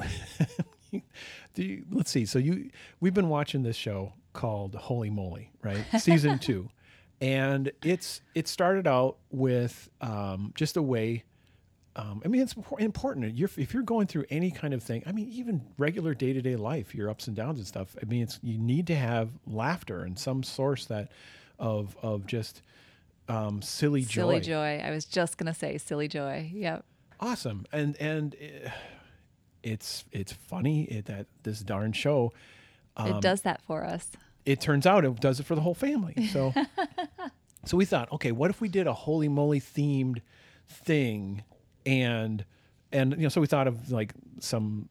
Do 1.54 1.62
you, 1.62 1.84
let's 1.90 2.10
see. 2.10 2.26
So 2.26 2.38
you, 2.38 2.70
we've 3.00 3.14
been 3.14 3.28
watching 3.28 3.62
this 3.62 3.76
show 3.76 4.12
called 4.34 4.72
Holey 4.74 5.10
Moley, 5.10 5.50
right? 5.62 5.84
Season 5.98 6.38
two, 6.38 6.68
and 7.20 7.70
it's 7.82 8.20
it 8.34 8.46
started 8.48 8.86
out 8.86 9.16
with 9.30 9.88
um, 10.00 10.52
just 10.54 10.76
a 10.76 10.82
way 10.82 11.24
um, 11.94 12.22
I 12.24 12.28
mean, 12.28 12.40
it's 12.40 12.54
important. 12.78 13.36
You're, 13.36 13.50
if 13.56 13.74
you're 13.74 13.82
going 13.82 14.06
through 14.06 14.24
any 14.30 14.50
kind 14.50 14.72
of 14.72 14.82
thing, 14.82 15.02
I 15.06 15.12
mean, 15.12 15.28
even 15.30 15.62
regular 15.76 16.14
day 16.14 16.32
to 16.32 16.40
day 16.40 16.56
life, 16.56 16.94
your 16.94 17.10
ups 17.10 17.26
and 17.26 17.36
downs 17.36 17.58
and 17.58 17.66
stuff. 17.66 17.94
I 18.00 18.06
mean, 18.06 18.22
it's 18.22 18.38
you 18.42 18.58
need 18.58 18.86
to 18.86 18.96
have 18.96 19.30
laughter 19.46 20.00
and 20.00 20.18
some 20.18 20.42
source 20.42 20.86
that 20.86 21.10
of 21.58 21.94
of 22.02 22.26
just 22.26 22.62
um, 23.28 23.60
silly 23.60 24.02
joy. 24.02 24.22
Silly 24.22 24.40
joy. 24.40 24.82
I 24.82 24.90
was 24.90 25.04
just 25.04 25.36
gonna 25.36 25.52
say 25.52 25.76
silly 25.76 26.08
joy. 26.08 26.50
Yep. 26.54 26.84
Awesome, 27.20 27.66
and 27.72 27.94
and 28.00 28.36
uh, 28.40 28.70
it's 29.62 30.04
it's 30.12 30.32
funny 30.32 30.84
it, 30.84 31.04
that 31.06 31.26
this 31.42 31.60
darn 31.60 31.92
show. 31.92 32.32
it 32.98 33.20
does 33.20 33.42
that 33.42 33.60
for 33.60 33.84
us. 33.84 34.08
It 34.46 34.62
turns 34.62 34.86
out 34.86 35.04
it 35.04 35.20
does 35.20 35.40
it 35.40 35.44
for 35.44 35.54
the 35.54 35.60
whole 35.60 35.74
family. 35.74 36.26
So, 36.28 36.54
so 37.66 37.76
we 37.76 37.84
thought, 37.84 38.10
okay, 38.12 38.32
what 38.32 38.50
if 38.50 38.62
we 38.62 38.68
did 38.68 38.86
a 38.86 38.92
holey 38.92 39.30
moley 39.30 39.60
themed 39.60 40.20
thing, 40.68 41.44
and 41.86 42.44
and 42.92 43.12
you 43.12 43.18
know, 43.22 43.28
so 43.28 43.40
we 43.40 43.46
thought 43.46 43.66
of 43.68 43.90
like 43.90 44.12
some 44.40 44.88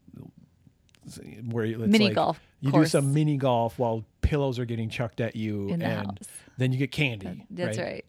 where 1.49 1.65
it's 1.65 1.79
Mini 1.79 2.05
like 2.05 2.15
golf 2.15 2.39
You 2.59 2.71
course. 2.71 2.87
do 2.87 2.99
some 2.99 3.13
mini 3.13 3.37
golf 3.37 3.79
while 3.79 4.05
pillows 4.21 4.59
are 4.59 4.65
getting 4.65 4.89
chucked 4.89 5.19
at 5.19 5.35
you, 5.35 5.67
the 5.67 5.73
and 5.73 5.83
house. 5.83 6.17
then 6.57 6.71
you 6.71 6.77
get 6.77 6.91
candy. 6.91 7.45
That's 7.49 7.77
right. 7.77 8.05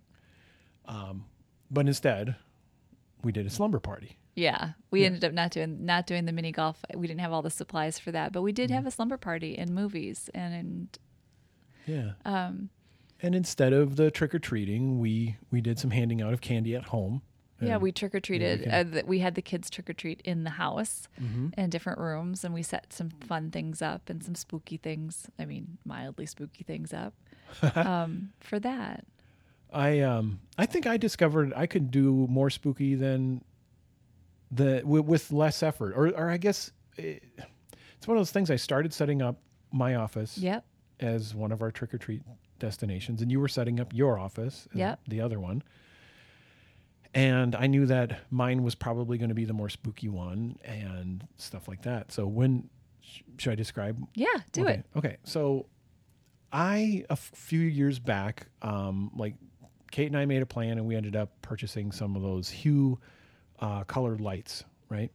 But 1.70 1.86
instead, 1.86 2.36
we 3.24 3.32
did 3.32 3.46
a 3.46 3.50
slumber 3.50 3.80
party. 3.80 4.18
Yeah, 4.34 4.72
we 4.90 5.04
ended 5.04 5.24
up 5.24 5.32
not 5.32 5.50
doing 5.50 5.84
not 5.84 6.06
doing 6.06 6.24
the 6.26 6.32
mini 6.32 6.52
golf. 6.52 6.82
We 6.94 7.06
didn't 7.06 7.20
have 7.20 7.32
all 7.32 7.42
the 7.42 7.50
supplies 7.50 7.98
for 7.98 8.12
that, 8.12 8.32
but 8.32 8.42
we 8.42 8.52
did 8.52 8.68
Mm-hmm. 8.68 8.74
have 8.76 8.86
a 8.86 8.90
slumber 8.90 9.16
party 9.16 9.58
and 9.58 9.70
movies 9.74 10.28
and, 10.34 10.88
Yeah. 11.86 12.12
um, 12.24 12.70
And 13.22 13.34
instead 13.34 13.72
of 13.72 13.96
the 13.96 14.10
trick 14.10 14.34
or 14.34 14.38
treating, 14.38 14.98
we 14.98 15.36
we 15.50 15.60
did 15.60 15.78
some 15.78 15.90
handing 15.90 16.20
out 16.22 16.32
of 16.32 16.40
candy 16.40 16.74
at 16.74 16.84
home. 16.84 17.22
Yeah, 17.62 17.76
we 17.78 17.92
trick 17.92 18.14
or 18.14 18.20
treated. 18.20 18.64
can- 18.64 18.96
uh, 18.98 19.02
we 19.06 19.18
had 19.20 19.34
the 19.34 19.42
kids 19.42 19.70
trick 19.70 19.88
or 19.90 19.92
treat 19.92 20.20
in 20.24 20.44
the 20.44 20.50
house 20.50 21.08
Mm-hmm. 21.20 21.48
in 21.58 21.70
different 21.70 21.98
rooms, 21.98 22.44
and 22.44 22.52
we 22.54 22.62
set 22.62 22.92
some 22.92 23.10
fun 23.10 23.50
things 23.50 23.80
up 23.82 24.08
and 24.10 24.22
some 24.22 24.34
spooky 24.34 24.76
things. 24.76 25.28
I 25.38 25.44
mean, 25.44 25.78
mildly 25.84 26.26
spooky 26.26 26.64
things 26.64 26.92
up 26.92 27.14
um, 27.76 28.32
for 28.40 28.58
that. 28.60 29.04
I 29.72 30.00
um 30.00 30.40
I 30.58 30.66
think 30.66 30.86
I 30.86 30.96
discovered 30.98 31.52
I 31.56 31.66
could 31.66 31.90
do 31.90 32.26
more 32.28 32.50
spooky 32.50 32.94
than 32.94 33.42
the 34.50 34.82
with, 34.84 35.04
with 35.06 35.32
less 35.32 35.62
effort, 35.62 35.92
or 35.96 36.08
or 36.08 36.30
I 36.30 36.36
guess 36.36 36.70
it, 36.96 37.22
it's 37.96 38.06
one 38.06 38.16
of 38.16 38.20
those 38.20 38.30
things. 38.32 38.50
I 38.50 38.56
started 38.56 38.92
setting 38.92 39.22
up 39.22 39.38
my 39.72 39.94
office 39.94 40.36
Yep. 40.36 40.64
as 41.00 41.34
one 41.34 41.52
of 41.52 41.62
our 41.62 41.70
trick 41.70 41.94
or 41.94 41.98
treat 41.98 42.20
destinations, 42.58 43.22
and 43.22 43.30
you 43.30 43.40
were 43.40 43.48
setting 43.48 43.80
up 43.80 43.94
your 43.94 44.18
office, 44.18 44.68
Yep. 44.74 45.00
the 45.08 45.20
other 45.20 45.40
one. 45.40 45.62
And 47.14 47.54
I 47.54 47.66
knew 47.66 47.86
that 47.86 48.20
mine 48.30 48.62
was 48.62 48.74
probably 48.74 49.18
going 49.18 49.28
to 49.28 49.34
be 49.34 49.44
the 49.44 49.52
more 49.52 49.68
spooky 49.68 50.08
one 50.08 50.58
and 50.64 51.26
stuff 51.36 51.68
like 51.68 51.82
that. 51.82 52.10
So 52.10 52.26
when 52.26 52.70
sh- 53.02 53.20
should 53.38 53.52
I 53.52 53.54
describe 53.56 54.02
Yeah. 54.14 54.26
Do 54.52 54.62
okay. 54.62 54.72
it. 54.74 54.86
Okay. 54.96 55.16
So 55.24 55.66
I 56.52 57.04
a 57.10 57.12
f- 57.12 57.30
few 57.34 57.60
years 57.60 57.98
back, 57.98 58.46
um, 58.62 59.10
like 59.14 59.34
Kate 59.90 60.06
and 60.06 60.16
I 60.16 60.24
made 60.24 60.40
a 60.42 60.46
plan, 60.46 60.78
and 60.78 60.86
we 60.86 60.96
ended 60.96 61.16
up 61.16 61.30
purchasing 61.42 61.92
some 61.92 62.16
of 62.16 62.22
those 62.22 62.48
Hue 62.48 62.98
uh, 63.60 63.84
colored 63.84 64.20
lights, 64.22 64.64
right? 64.88 65.10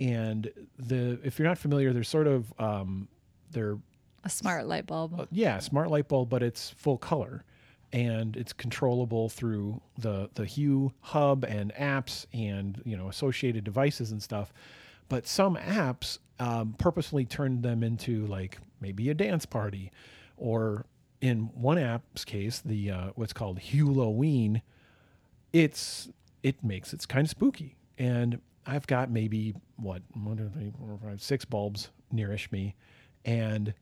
And 0.00 0.50
the 0.78 1.18
if 1.24 1.38
you're 1.38 1.48
not 1.48 1.56
familiar, 1.58 1.92
they're 1.94 2.04
sort 2.04 2.26
of 2.26 2.52
um, 2.58 3.08
they're 3.52 3.78
A 4.24 4.28
smart 4.28 4.66
light 4.66 4.86
bulb. 4.86 5.18
uh, 5.18 5.26
yeah, 5.30 5.58
smart 5.60 5.90
light 5.90 6.08
bulb, 6.08 6.28
but 6.28 6.42
it's 6.42 6.70
full 6.76 6.98
color, 6.98 7.44
and 7.92 8.36
it's 8.36 8.52
controllable 8.52 9.28
through 9.28 9.80
the 9.98 10.28
the 10.34 10.44
Hue 10.44 10.92
hub 11.00 11.44
and 11.44 11.72
apps 11.74 12.26
and 12.32 12.80
you 12.84 12.96
know 12.96 13.08
associated 13.08 13.64
devices 13.64 14.12
and 14.12 14.22
stuff. 14.22 14.52
But 15.08 15.26
some 15.26 15.56
apps 15.56 16.18
um, 16.38 16.74
purposely 16.78 17.24
turned 17.24 17.62
them 17.62 17.82
into 17.82 18.26
like 18.26 18.58
maybe 18.80 19.08
a 19.10 19.14
dance 19.14 19.46
party, 19.46 19.92
or 20.36 20.84
in 21.20 21.50
one 21.54 21.78
app's 21.78 22.24
case, 22.24 22.60
the 22.64 22.90
uh, 22.90 23.10
what's 23.14 23.32
called 23.32 23.58
Halloween. 23.58 24.62
It's 25.52 26.08
it 26.42 26.62
makes 26.62 26.92
it's 26.92 27.06
kind 27.06 27.24
of 27.24 27.30
spooky, 27.30 27.76
and 27.98 28.40
I've 28.66 28.86
got 28.86 29.10
maybe 29.10 29.54
what 29.76 30.02
one, 30.12 30.36
two, 30.36 30.50
three, 30.50 30.72
four, 30.78 30.98
five, 31.02 31.22
six 31.22 31.44
bulbs 31.44 31.90
nearish 32.12 32.50
me, 32.50 32.74
and 33.24 33.74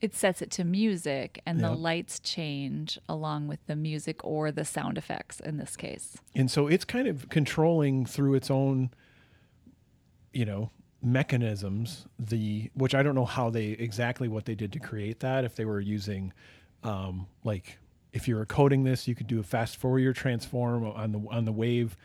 It 0.00 0.14
sets 0.14 0.40
it 0.40 0.50
to 0.52 0.64
music, 0.64 1.42
and 1.44 1.60
the 1.60 1.72
lights 1.72 2.20
change 2.20 2.98
along 3.08 3.48
with 3.48 3.58
the 3.66 3.76
music 3.76 4.24
or 4.24 4.50
the 4.50 4.64
sound 4.64 4.96
effects 4.96 5.40
in 5.40 5.58
this 5.58 5.76
case. 5.76 6.16
and 6.34 6.50
so 6.50 6.66
it's 6.68 6.84
kind 6.84 7.06
of 7.06 7.28
controlling 7.28 8.06
through 8.06 8.34
its 8.34 8.50
own 8.50 8.90
you 10.32 10.44
know 10.44 10.70
mechanisms 11.02 12.06
the 12.18 12.70
which 12.74 12.94
i 12.94 13.02
don't 13.02 13.14
know 13.14 13.24
how 13.24 13.50
they 13.50 13.68
exactly 13.70 14.28
what 14.28 14.44
they 14.44 14.54
did 14.54 14.70
to 14.72 14.78
create 14.78 15.20
that 15.20 15.44
if 15.44 15.56
they 15.56 15.64
were 15.64 15.80
using 15.80 16.32
um 16.84 17.26
like 17.42 17.78
if 18.12 18.26
you're 18.26 18.44
coding 18.44 18.84
this 18.84 19.06
you 19.06 19.14
could 19.14 19.26
do 19.26 19.40
a 19.40 19.42
fast 19.42 19.76
fourier 19.76 20.12
transform 20.12 20.84
on 20.84 21.12
the 21.12 21.18
on 21.30 21.44
the 21.44 21.52
wave 21.52 21.96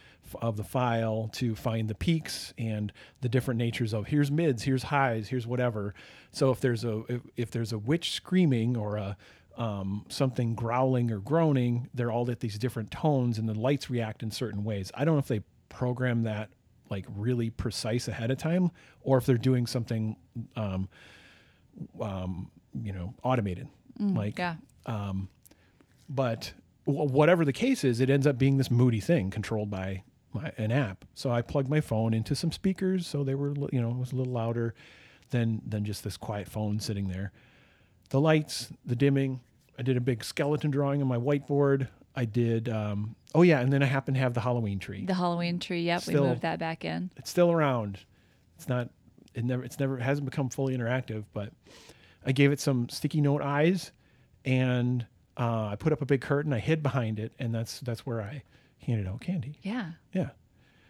of 0.42 0.58
the 0.58 0.64
file 0.64 1.30
to 1.34 1.56
find 1.56 1.88
the 1.88 1.96
peaks 1.96 2.54
and 2.58 2.92
the 3.22 3.30
different 3.30 3.58
natures 3.58 3.94
of 3.94 4.08
here's 4.08 4.32
mids 4.32 4.64
here's 4.64 4.84
highs 4.84 5.30
here's 5.30 5.46
whatever. 5.48 5.94
So 6.32 6.52
if 6.52 6.60
there's 6.60 6.84
a 6.84 7.04
if, 7.08 7.22
if 7.38 7.52
there's 7.52 7.72
a 7.72 7.78
witch 7.78 8.12
screaming 8.12 8.76
or 8.76 8.98
a 8.98 9.18
um, 9.58 10.06
something 10.10 10.54
growling 10.54 11.12
or 11.12 11.20
groaning 11.20 11.90
they're 11.94 12.12
all 12.12 12.30
at 12.30 12.42
these 12.42 12.58
different 12.58 12.92
tones 12.92 13.38
and 13.38 13.48
the 13.48 13.54
lights 13.54 13.90
react 13.90 14.22
in 14.24 14.32
certain 14.32 14.64
ways. 14.64 14.92
I 14.96 15.06
don't 15.06 15.16
know 15.16 15.20
if 15.20 15.28
they 15.28 15.42
program 15.70 16.24
that 16.24 16.50
like 16.90 17.06
really 17.16 17.50
precise 17.50 18.08
ahead 18.08 18.32
of 18.32 18.38
time 18.38 18.72
or 19.02 19.18
if 19.18 19.26
they're 19.26 19.38
doing 19.38 19.66
something 19.66 20.18
um, 20.56 20.90
um, 22.02 22.52
you 22.82 22.92
know 22.94 23.14
automated. 23.24 23.68
Like 24.16 24.38
Yeah. 24.40 24.56
But 26.10 26.54
w- 26.86 27.10
whatever 27.12 27.46
the 27.46 27.54
case 27.54 27.84
is, 27.84 28.00
it 28.00 28.10
ends 28.10 28.28
up 28.28 28.38
being 28.38 28.58
this 28.58 28.70
moody 28.72 29.00
thing 29.00 29.30
controlled 29.32 29.70
by 29.70 30.04
my, 30.34 30.52
an 30.58 30.72
app. 30.72 31.06
So 31.14 31.32
I 31.32 31.42
plugged 31.42 31.70
my 31.70 31.82
phone 31.82 32.14
into 32.14 32.36
some 32.36 32.52
speakers, 32.52 33.08
so 33.08 33.24
they 33.24 33.36
were, 33.36 33.54
you 33.72 33.82
know, 33.82 33.90
it 33.92 33.98
was 33.98 34.12
a 34.12 34.16
little 34.16 34.34
louder 34.34 34.74
than 35.32 35.62
than 35.68 35.84
just 35.86 36.04
this 36.04 36.18
quiet 36.18 36.48
phone 36.48 36.80
sitting 36.80 37.08
there. 37.08 37.32
The 38.10 38.22
lights, 38.22 38.72
the 38.86 38.96
dimming. 38.96 39.40
I 39.78 39.82
did 39.82 39.98
a 39.98 40.02
big 40.02 40.24
skeleton 40.24 40.72
drawing 40.72 41.02
on 41.02 41.08
my 41.08 41.18
whiteboard. 41.18 41.88
I 42.16 42.26
did. 42.26 42.70
Um, 42.70 43.16
oh 43.34 43.42
yeah, 43.42 43.60
and 43.60 43.74
then 43.74 43.82
I 43.84 43.88
happened 43.88 44.16
to 44.16 44.22
have 44.22 44.34
the 44.34 44.40
Halloween 44.42 44.80
tree. 44.80 45.06
The 45.06 45.14
Halloween 45.16 45.60
tree. 45.60 45.82
Yep. 45.84 46.02
Still- 46.02 46.24
we 46.24 46.30
moved 46.30 46.42
that 46.44 46.60
back 46.60 46.86
in. 46.86 47.10
it's 47.18 47.30
still 47.30 47.52
around. 47.52 48.00
It's 48.58 48.70
not. 48.70 48.90
It 49.34 49.44
never. 49.44 49.64
It's 49.66 49.80
never. 49.80 49.98
It 49.98 50.04
hasn't 50.04 50.26
become 50.30 50.50
fully 50.50 50.78
interactive. 50.78 51.26
But 51.34 51.52
I 52.26 52.32
gave 52.32 52.52
it 52.54 52.60
some 52.62 52.88
sticky 52.88 53.20
note 53.20 53.42
eyes, 53.42 53.92
and 54.46 55.06
uh, 55.38 55.68
I 55.72 55.76
put 55.76 55.92
up 55.94 56.02
a 56.02 56.06
big 56.06 56.22
curtain. 56.22 56.54
I 56.54 56.60
hid 56.60 56.82
behind 56.84 57.20
it, 57.20 57.34
and 57.40 57.54
that's 57.54 57.80
that's 57.82 58.06
where 58.06 58.22
I 58.22 58.44
handed 58.80 59.08
out 59.08 59.22
candy. 59.22 59.60
Yeah. 59.62 59.92
Yeah, 60.14 60.30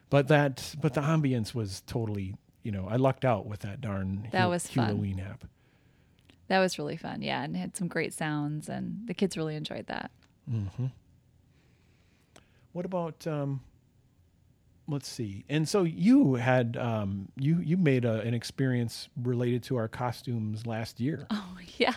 but 0.09 0.27
that. 0.27 0.75
But 0.81 0.93
the 0.93 1.01
ambience 1.01 1.53
was 1.53 1.81
totally. 1.87 2.35
You 2.63 2.71
know, 2.71 2.87
I 2.89 2.95
lucked 2.95 3.25
out 3.25 3.45
with 3.45 3.59
that 3.59 3.79
darn 3.79 4.27
That 4.31 4.49
was 4.49 4.67
fun. 4.67 4.85
Halloween 4.85 5.19
app. 5.19 5.45
That 6.47 6.59
was 6.59 6.79
really 6.79 6.97
fun. 6.97 7.21
Yeah. 7.21 7.43
And 7.43 7.55
it 7.55 7.59
had 7.59 7.77
some 7.77 7.87
great 7.87 8.11
sounds, 8.13 8.69
and 8.69 9.07
the 9.07 9.13
kids 9.13 9.37
really 9.37 9.55
enjoyed 9.55 9.85
that. 9.87 10.09
What 12.71 12.85
about? 12.85 13.25
Um, 13.27 13.61
let's 14.87 15.07
see. 15.07 15.45
And 15.49 15.67
so 15.67 15.83
you 15.83 16.35
had 16.35 16.77
um, 16.77 17.29
you 17.35 17.59
you 17.59 17.77
made 17.77 18.05
a, 18.05 18.21
an 18.21 18.33
experience 18.33 19.09
related 19.21 19.63
to 19.63 19.77
our 19.77 19.87
costumes 19.87 20.65
last 20.65 20.99
year. 20.99 21.25
Oh, 21.31 21.57
yeah. 21.77 21.93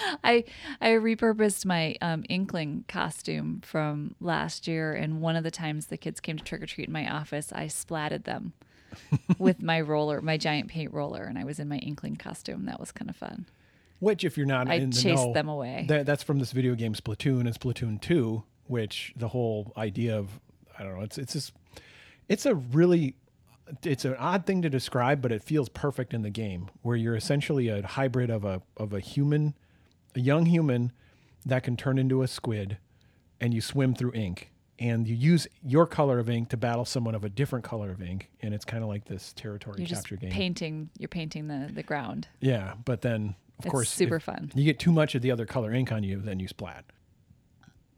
I 0.24 0.44
I 0.80 0.88
repurposed 0.90 1.64
my 1.64 1.96
um, 2.00 2.24
inkling 2.28 2.84
costume 2.88 3.60
from 3.64 4.14
last 4.20 4.66
year, 4.66 4.94
and 4.94 5.20
one 5.20 5.36
of 5.36 5.44
the 5.44 5.50
times 5.50 5.86
the 5.86 5.96
kids 5.96 6.20
came 6.20 6.36
to 6.36 6.44
trick 6.44 6.62
or 6.62 6.66
treat 6.66 6.88
in 6.88 6.92
my 6.92 7.10
office, 7.10 7.52
I 7.52 7.66
splatted 7.66 8.24
them 8.24 8.52
with 9.38 9.62
my 9.62 9.80
roller, 9.80 10.20
my 10.20 10.36
giant 10.36 10.68
paint 10.68 10.92
roller, 10.92 11.24
and 11.24 11.38
I 11.38 11.44
was 11.44 11.58
in 11.58 11.68
my 11.68 11.78
inkling 11.78 12.16
costume. 12.16 12.66
That 12.66 12.80
was 12.80 12.92
kind 12.92 13.10
of 13.10 13.16
fun. 13.16 13.46
Which, 13.98 14.24
if 14.24 14.36
you're 14.36 14.46
not 14.46 14.68
I 14.68 14.74
in 14.74 14.90
the 14.90 14.96
chased 14.96 15.24
know, 15.24 15.32
them 15.32 15.48
away. 15.48 15.86
That, 15.88 16.04
that's 16.04 16.22
from 16.22 16.38
this 16.38 16.52
video 16.52 16.74
game 16.74 16.94
Splatoon 16.94 17.40
and 17.40 17.58
Splatoon 17.58 18.00
Two, 18.00 18.44
which 18.66 19.12
the 19.16 19.28
whole 19.28 19.72
idea 19.76 20.18
of 20.18 20.40
I 20.78 20.82
don't 20.82 20.96
know. 20.96 21.02
It's 21.02 21.18
it's 21.18 21.32
just 21.32 21.52
it's 22.28 22.46
a 22.46 22.54
really 22.54 23.16
it's 23.82 24.04
an 24.04 24.14
odd 24.16 24.46
thing 24.46 24.62
to 24.62 24.70
describe, 24.70 25.20
but 25.20 25.32
it 25.32 25.42
feels 25.42 25.68
perfect 25.68 26.14
in 26.14 26.22
the 26.22 26.30
game 26.30 26.68
where 26.82 26.96
you're 26.96 27.16
essentially 27.16 27.68
a 27.68 27.84
hybrid 27.86 28.30
of 28.30 28.44
a 28.44 28.62
of 28.76 28.92
a 28.92 29.00
human, 29.00 29.54
a 30.16 30.20
young 30.20 30.46
human 30.46 30.90
that 31.44 31.62
can 31.62 31.76
turn 31.76 31.98
into 31.98 32.22
a 32.22 32.28
squid, 32.28 32.78
and 33.40 33.54
you 33.54 33.60
swim 33.60 33.94
through 33.94 34.12
ink. 34.14 34.50
And 34.78 35.08
you 35.08 35.14
use 35.14 35.46
your 35.62 35.86
color 35.86 36.18
of 36.18 36.28
ink 36.28 36.50
to 36.50 36.56
battle 36.58 36.84
someone 36.84 37.14
of 37.14 37.24
a 37.24 37.30
different 37.30 37.64
color 37.64 37.90
of 37.90 38.02
ink, 38.02 38.28
and 38.42 38.52
it's 38.52 38.64
kind 38.64 38.82
of 38.82 38.90
like 38.90 39.06
this 39.06 39.32
territory 39.32 39.76
You're 39.78 39.86
just 39.86 40.02
capture 40.02 40.16
game. 40.16 40.30
painting. 40.30 40.90
You're 40.98 41.08
painting 41.08 41.48
the 41.48 41.70
the 41.72 41.82
ground. 41.82 42.28
Yeah, 42.40 42.74
but 42.84 43.00
then 43.00 43.36
of 43.58 43.64
It's 43.64 43.70
course, 43.72 43.88
super 43.88 44.20
fun. 44.20 44.52
You 44.54 44.64
get 44.64 44.78
too 44.78 44.92
much 44.92 45.14
of 45.14 45.22
the 45.22 45.30
other 45.30 45.46
color 45.46 45.72
ink 45.72 45.92
on 45.92 46.02
you, 46.02 46.20
then 46.20 46.40
you 46.40 46.48
splat. 46.48 46.84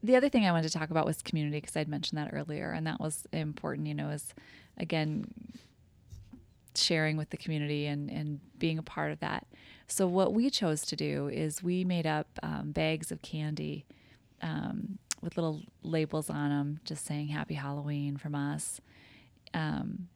the 0.05 0.15
other 0.15 0.29
thing 0.29 0.47
I 0.47 0.53
wanted 0.53 0.69
to 0.71 0.79
talk 0.79 0.91
about 0.91 1.05
was 1.05 1.21
community 1.21 1.59
because 1.61 1.77
I'd 1.77 1.89
mentioned 1.89 2.17
that 2.19 2.31
earlier, 2.33 2.71
and 2.71 2.87
that 2.87 3.01
was 3.01 3.27
important. 3.33 3.89
You 3.89 3.95
know, 3.95 4.11
is 4.11 4.33
again 4.77 5.25
sharing 6.77 7.17
with 7.17 7.31
the 7.31 7.37
community 7.37 7.87
and 7.87 8.09
and 8.09 8.39
being 8.59 8.79
a 8.79 8.83
part 8.85 9.11
of 9.11 9.19
that. 9.19 9.47
So 9.89 10.07
what 10.07 10.35
we 10.35 10.51
chose 10.51 10.83
to 10.83 10.97
do 10.97 11.29
is 11.29 11.63
we 11.63 11.83
made 11.83 12.07
up 12.07 12.27
um, 12.43 12.73
bags 12.73 13.11
of 13.11 13.23
candy 13.23 13.87
um, 14.43 14.99
with 15.23 15.37
little 15.37 15.63
labels 15.83 16.29
on 16.31 16.51
them, 16.51 16.81
just 16.85 17.05
saying 17.05 17.29
"Happy 17.29 17.55
Halloween" 17.55 18.17
from 18.17 18.35
us. 18.35 18.81
Um, 19.55 20.09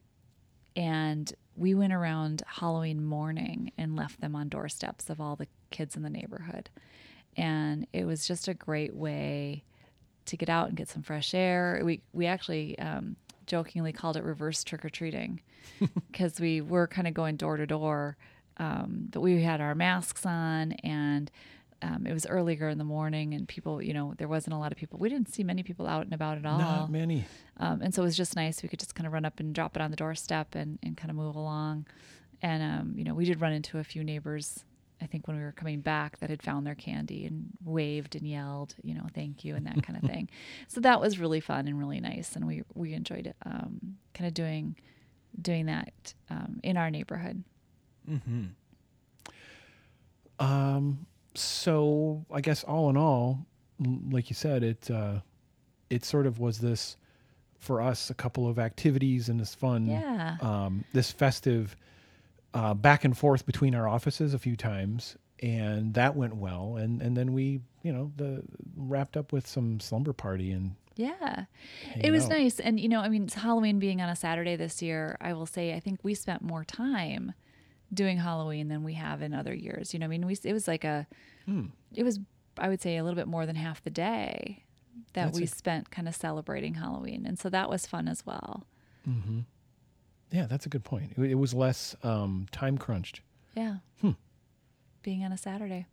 and 0.75 1.33
we 1.55 1.73
went 1.75 1.93
around 1.93 2.43
Halloween 2.47 3.03
morning 3.03 3.71
and 3.77 3.95
left 3.95 4.21
them 4.21 4.35
on 4.35 4.47
doorsteps 4.49 5.09
of 5.09 5.19
all 5.19 5.35
the 5.35 5.47
kids 5.71 5.95
in 5.95 6.03
the 6.03 6.09
neighborhood. 6.09 6.69
And 7.35 7.87
it 7.93 8.05
was 8.05 8.27
just 8.27 8.47
a 8.47 8.53
great 8.53 8.95
way 8.95 9.63
to 10.25 10.37
get 10.37 10.49
out 10.49 10.67
and 10.67 10.77
get 10.77 10.87
some 10.87 11.01
fresh 11.01 11.33
air. 11.33 11.81
We 11.83 12.01
we 12.13 12.27
actually 12.27 12.77
um, 12.79 13.15
jokingly 13.47 13.91
called 13.91 14.17
it 14.17 14.23
reverse 14.23 14.63
trick 14.63 14.85
or 14.85 14.89
treating 14.89 15.41
because 16.11 16.39
we 16.39 16.61
were 16.61 16.87
kind 16.87 17.07
of 17.07 17.13
going 17.13 17.35
door 17.37 17.57
to 17.57 17.65
door, 17.65 18.17
um, 18.57 19.07
but 19.11 19.21
we 19.21 19.41
had 19.41 19.61
our 19.61 19.75
masks 19.75 20.25
on 20.25 20.73
and. 20.83 21.31
Um, 21.81 22.07
it 22.07 22.13
was 22.13 22.25
earlier 22.25 22.69
in 22.69 22.77
the 22.77 22.85
morning, 22.85 23.33
and 23.33 23.45
people, 23.45 23.81
you 23.81 23.93
know, 23.93 24.13
there 24.17 24.29
wasn't 24.29 24.53
a 24.53 24.57
lot 24.57 24.71
of 24.71 24.77
people. 24.77 24.99
We 24.99 25.09
didn't 25.09 25.33
see 25.33 25.43
many 25.43 25.63
people 25.63 25.85
out 25.85 26.05
and 26.05 26.13
about 26.13 26.37
at 26.37 26.45
all. 26.45 26.57
Not 26.57 26.89
many. 26.89 27.25
Um, 27.57 27.81
and 27.81 27.93
so 27.93 28.03
it 28.03 28.05
was 28.05 28.15
just 28.15 28.37
nice. 28.37 28.63
We 28.63 28.69
could 28.69 28.79
just 28.79 28.95
kind 28.95 29.05
of 29.05 29.11
run 29.11 29.25
up 29.25 29.41
and 29.41 29.53
drop 29.53 29.75
it 29.75 29.81
on 29.81 29.91
the 29.91 29.97
doorstep 29.97 30.55
and, 30.55 30.79
and 30.81 30.95
kind 30.95 31.09
of 31.09 31.17
move 31.17 31.35
along. 31.35 31.85
And, 32.41 32.63
um, 32.63 32.93
you 32.95 33.03
know, 33.03 33.13
we 33.13 33.25
did 33.25 33.41
run 33.41 33.51
into 33.51 33.79
a 33.79 33.83
few 33.83 34.01
neighbors, 34.01 34.63
I 35.01 35.07
think, 35.07 35.27
when 35.27 35.35
we 35.35 35.43
were 35.43 35.51
coming 35.51 35.81
back 35.81 36.19
that 36.19 36.29
had 36.29 36.41
found 36.41 36.65
their 36.65 36.75
candy 36.75 37.25
and 37.25 37.49
waved 37.63 38.15
and 38.15 38.25
yelled, 38.25 38.75
you 38.81 38.93
know, 38.93 39.07
thank 39.13 39.43
you 39.43 39.55
and 39.55 39.65
that 39.67 39.83
kind 39.83 40.01
of 40.01 40.03
thing. 40.09 40.29
So 40.69 40.79
that 40.81 41.01
was 41.01 41.19
really 41.19 41.41
fun 41.41 41.67
and 41.67 41.77
really 41.77 41.99
nice. 41.99 42.35
And 42.37 42.47
we, 42.47 42.63
we 42.73 42.93
enjoyed 42.93 43.33
um, 43.45 43.97
kind 44.13 44.27
of 44.27 44.33
doing, 44.33 44.77
doing 45.41 45.65
that 45.65 46.13
um, 46.29 46.59
in 46.63 46.77
our 46.77 46.89
neighborhood. 46.89 47.43
Mm-hmm. 48.09 48.43
Um, 50.39 51.05
so 51.35 52.25
I 52.31 52.41
guess 52.41 52.63
all 52.63 52.89
in 52.89 52.97
all, 52.97 53.45
like 54.09 54.29
you 54.29 54.35
said, 54.35 54.63
it 54.63 54.89
uh, 54.91 55.19
it 55.89 56.03
sort 56.05 56.25
of 56.27 56.39
was 56.39 56.59
this 56.59 56.97
for 57.59 57.81
us 57.81 58.09
a 58.09 58.13
couple 58.13 58.47
of 58.47 58.59
activities 58.59 59.29
and 59.29 59.39
this 59.39 59.55
fun, 59.55 59.87
Yeah. 59.87 60.37
um, 60.41 60.83
this 60.91 61.11
festive 61.11 61.77
uh, 62.53 62.73
back 62.73 63.05
and 63.05 63.17
forth 63.17 63.45
between 63.45 63.73
our 63.73 63.87
offices 63.87 64.33
a 64.33 64.39
few 64.39 64.55
times, 64.57 65.15
and 65.41 65.93
that 65.93 66.15
went 66.15 66.35
well. 66.35 66.75
And 66.75 67.01
and 67.01 67.15
then 67.15 67.33
we, 67.33 67.61
you 67.83 67.93
know, 67.93 68.11
the 68.17 68.43
wrapped 68.75 69.15
up 69.17 69.31
with 69.31 69.47
some 69.47 69.79
slumber 69.79 70.13
party 70.13 70.51
and 70.51 70.75
Yeah. 70.95 71.45
It 71.95 72.11
was 72.11 72.25
out. 72.25 72.31
nice. 72.31 72.59
And, 72.59 72.79
you 72.79 72.89
know, 72.89 72.99
I 72.99 73.09
mean, 73.09 73.23
it's 73.23 73.33
Halloween 73.35 73.79
being 73.79 74.01
on 74.01 74.09
a 74.09 74.15
Saturday 74.15 74.55
this 74.55 74.81
year, 74.81 75.17
I 75.21 75.33
will 75.33 75.45
say, 75.47 75.73
I 75.73 75.79
think 75.79 75.99
we 76.03 76.13
spent 76.13 76.41
more 76.43 76.63
time 76.63 77.33
doing 77.93 78.17
Halloween 78.17 78.67
than 78.67 78.83
we 78.83 78.93
have 78.93 79.21
in 79.21 79.33
other 79.33 79.53
years. 79.53 79.93
You 79.93 79.99
know, 79.99 80.05
I 80.05 80.09
mean, 80.09 80.25
we, 80.25 80.37
it 80.43 80.53
was 80.53 80.67
like 80.67 80.83
a, 80.83 81.07
Hmm. 81.45 81.67
it 81.93 82.03
was, 82.03 82.19
I 82.57 82.69
would 82.69 82.81
say, 82.81 82.97
a 82.97 83.03
little 83.03 83.15
bit 83.17 83.27
more 83.27 83.45
than 83.45 83.55
half 83.55 83.83
the 83.83 83.89
day 83.89 84.63
that 85.13 85.25
That's 85.25 85.37
we 85.37 85.43
a- 85.43 85.47
spent 85.47 85.91
kind 85.91 86.07
of 86.07 86.15
celebrating 86.15 86.75
Halloween. 86.75 87.25
And 87.25 87.37
so 87.39 87.49
that 87.49 87.69
was 87.69 87.85
fun 87.85 88.07
as 88.07 88.25
well. 88.25 88.65
Mm-hmm. 89.07 89.39
Yeah, 90.31 90.45
that's 90.47 90.65
a 90.65 90.69
good 90.69 90.83
point. 90.83 91.13
It, 91.17 91.31
it 91.31 91.35
was 91.35 91.53
less 91.53 91.95
um, 92.03 92.47
time 92.51 92.77
crunched. 92.77 93.21
Yeah. 93.55 93.77
Hmm. 94.01 94.11
Being 95.03 95.23
on 95.23 95.31
a 95.31 95.37
Saturday. 95.37 95.85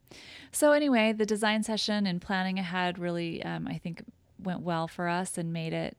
So, 0.53 0.73
anyway, 0.73 1.13
the 1.13 1.27
design 1.27 1.63
session 1.65 2.07
and 2.07 2.23
planning 2.23 2.59
ahead 2.59 2.99
really, 2.99 3.43
um, 3.43 3.67
I 3.67 3.77
think, 3.79 4.03
went 4.43 4.61
well 4.61 4.87
for 4.89 5.09
us 5.09 5.37
and 5.37 5.53
made 5.53 5.73
it 5.73 5.97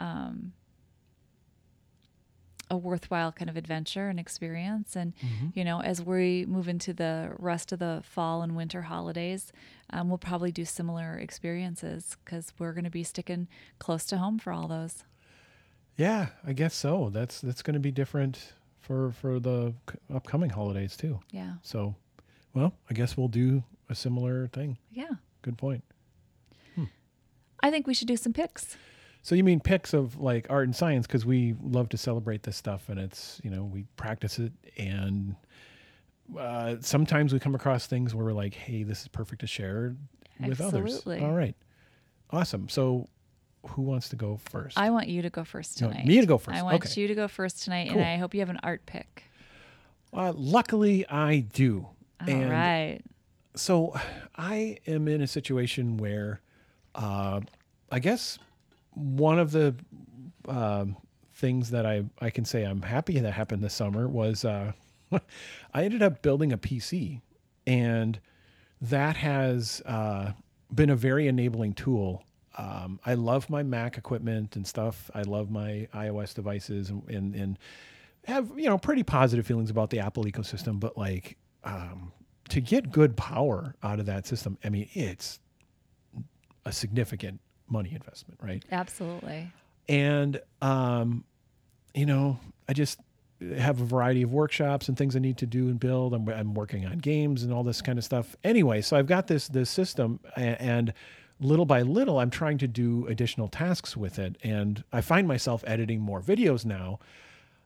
um, 0.00 0.52
a 2.70 2.76
worthwhile 2.76 3.30
kind 3.32 3.48
of 3.48 3.56
adventure 3.56 4.08
and 4.08 4.18
experience. 4.18 4.96
And, 4.96 5.12
you 5.54 5.62
know, 5.64 5.80
as 5.82 6.02
we 6.02 6.44
move 6.46 6.68
into 6.68 6.92
the 6.92 7.32
rest 7.38 7.70
of 7.72 7.78
the 7.78 8.02
fall 8.04 8.42
and 8.42 8.56
winter 8.56 8.82
holidays, 8.82 9.52
um, 9.90 10.08
we'll 10.08 10.18
probably 10.18 10.50
do 10.50 10.64
similar 10.64 11.16
experiences 11.16 12.16
because 12.24 12.52
we're 12.58 12.72
going 12.72 12.84
to 12.84 12.90
be 12.90 13.04
sticking 13.04 13.46
close 13.78 14.04
to 14.06 14.18
home 14.18 14.38
for 14.38 14.52
all 14.52 14.66
those. 14.66 15.04
Yeah, 15.96 16.28
I 16.44 16.52
guess 16.52 16.74
so. 16.74 17.08
That's 17.12 17.40
that's 17.40 17.62
going 17.62 17.74
to 17.74 17.80
be 17.80 17.90
different 17.92 18.52
for 18.80 19.12
for 19.12 19.38
the 19.40 19.72
c- 19.88 19.98
upcoming 20.14 20.50
holidays 20.50 20.96
too. 20.96 21.20
Yeah. 21.30 21.54
So, 21.62 21.94
well, 22.52 22.74
I 22.90 22.94
guess 22.94 23.16
we'll 23.16 23.28
do 23.28 23.62
a 23.88 23.94
similar 23.94 24.48
thing. 24.48 24.76
Yeah. 24.92 25.12
Good 25.42 25.56
point. 25.56 25.84
I 27.60 27.70
think 27.70 27.86
we 27.86 27.94
should 27.94 28.08
do 28.08 28.16
some 28.16 28.32
picks. 28.32 28.76
So 29.26 29.34
you 29.34 29.42
mean 29.42 29.58
pics 29.58 29.92
of 29.92 30.20
like 30.20 30.46
art 30.50 30.66
and 30.66 30.76
science 30.76 31.04
because 31.04 31.26
we 31.26 31.56
love 31.60 31.88
to 31.88 31.96
celebrate 31.96 32.44
this 32.44 32.56
stuff 32.56 32.88
and 32.88 32.96
it's 33.00 33.40
you 33.42 33.50
know 33.50 33.64
we 33.64 33.82
practice 33.96 34.38
it 34.38 34.52
and 34.78 35.34
uh, 36.38 36.76
sometimes 36.78 37.32
we 37.32 37.40
come 37.40 37.52
across 37.56 37.88
things 37.88 38.14
where 38.14 38.24
we're 38.24 38.32
like, 38.32 38.54
hey, 38.54 38.84
this 38.84 39.02
is 39.02 39.08
perfect 39.08 39.40
to 39.40 39.48
share 39.48 39.96
with 40.38 40.60
Absolutely. 40.60 41.16
others. 41.16 41.24
All 41.24 41.32
right, 41.36 41.56
awesome. 42.30 42.68
So 42.68 43.08
who 43.70 43.82
wants 43.82 44.10
to 44.10 44.16
go 44.16 44.38
first? 44.48 44.78
I 44.78 44.90
want 44.90 45.08
you 45.08 45.22
to 45.22 45.30
go 45.30 45.42
first 45.42 45.82
No, 45.82 45.88
tonight. 45.88 46.06
me 46.06 46.20
to 46.20 46.26
go 46.26 46.38
first. 46.38 46.56
I 46.56 46.62
want 46.62 46.76
Okay. 46.76 47.00
you 47.00 47.08
to 47.08 47.14
go 47.16 47.26
first 47.26 47.64
tonight, 47.64 47.88
Cool. 47.90 47.98
and 47.98 48.08
I 48.08 48.18
hope 48.18 48.32
you 48.32 48.38
have 48.38 48.48
an 48.50 48.60
art 48.62 48.86
pick. 48.86 49.24
uh, 50.12 50.32
luckily, 50.36 51.04
I 51.08 51.40
do. 51.40 51.88
All 52.20 52.28
and 52.32 52.48
right. 52.48 53.00
so 53.56 53.92
I 54.36 54.78
am 54.86 55.08
in 55.08 55.20
a 55.20 55.26
situation 55.26 55.96
where 55.96 56.42
uh, 56.94 57.40
I 57.90 57.98
guess 57.98 58.38
one 58.96 59.38
of 59.38 59.52
the 59.52 59.74
um, 60.48 60.96
things 61.34 61.70
that 61.70 61.84
I, 61.84 62.04
I 62.20 62.30
can 62.30 62.44
say 62.44 62.64
I'm 62.64 62.82
happy 62.82 63.20
that 63.20 63.32
happened 63.32 63.62
this 63.62 63.74
summer 63.74 64.08
was 64.08 64.44
uh, 64.44 64.72
I 65.12 65.84
ended 65.84 66.02
up 66.02 66.22
building 66.22 66.52
a 66.52 66.58
PC, 66.58 67.20
and 67.66 68.18
that 68.80 69.16
has 69.16 69.82
uh, 69.84 70.32
been 70.74 70.90
a 70.90 70.96
very 70.96 71.28
enabling 71.28 71.74
tool. 71.74 72.24
Um, 72.56 72.98
I 73.04 73.14
love 73.14 73.50
my 73.50 73.62
Mac 73.62 73.98
equipment 73.98 74.56
and 74.56 74.66
stuff. 74.66 75.10
I 75.14 75.22
love 75.22 75.50
my 75.50 75.88
iOS 75.94 76.34
devices 76.34 76.88
and, 76.88 77.02
and, 77.10 77.34
and 77.34 77.58
have 78.24 78.50
you 78.56 78.64
know 78.64 78.78
pretty 78.78 79.02
positive 79.02 79.46
feelings 79.46 79.70
about 79.70 79.90
the 79.90 80.00
Apple 80.00 80.24
ecosystem, 80.24 80.80
but 80.80 80.96
like 80.96 81.36
um, 81.64 82.12
to 82.48 82.62
get 82.62 82.90
good 82.90 83.14
power 83.14 83.74
out 83.82 84.00
of 84.00 84.06
that 84.06 84.26
system, 84.26 84.56
I 84.64 84.70
mean 84.70 84.88
it's 84.94 85.38
a 86.64 86.72
significant 86.72 87.40
money 87.68 87.92
investment, 87.92 88.40
right? 88.42 88.64
Absolutely. 88.70 89.52
And 89.88 90.40
um, 90.60 91.24
you 91.94 92.06
know, 92.06 92.38
I 92.68 92.72
just 92.72 93.00
have 93.58 93.80
a 93.80 93.84
variety 93.84 94.22
of 94.22 94.32
workshops 94.32 94.88
and 94.88 94.96
things 94.96 95.14
I 95.14 95.18
need 95.18 95.38
to 95.38 95.46
do 95.46 95.68
and 95.68 95.78
build. 95.78 96.14
I'm, 96.14 96.28
I'm 96.28 96.54
working 96.54 96.86
on 96.86 96.98
games 96.98 97.42
and 97.42 97.52
all 97.52 97.62
this 97.62 97.82
kind 97.82 97.98
of 97.98 98.04
stuff. 98.04 98.34
Anyway, 98.44 98.80
so 98.80 98.96
I've 98.96 99.06
got 99.06 99.26
this 99.26 99.48
this 99.48 99.70
system, 99.70 100.20
and, 100.36 100.60
and 100.60 100.92
little 101.40 101.66
by 101.66 101.82
little, 101.82 102.18
I'm 102.18 102.30
trying 102.30 102.58
to 102.58 102.68
do 102.68 103.06
additional 103.08 103.48
tasks 103.48 103.96
with 103.96 104.18
it, 104.18 104.36
and 104.42 104.82
I 104.92 105.00
find 105.00 105.28
myself 105.28 105.64
editing 105.66 106.00
more 106.00 106.20
videos 106.20 106.64
now. 106.64 106.98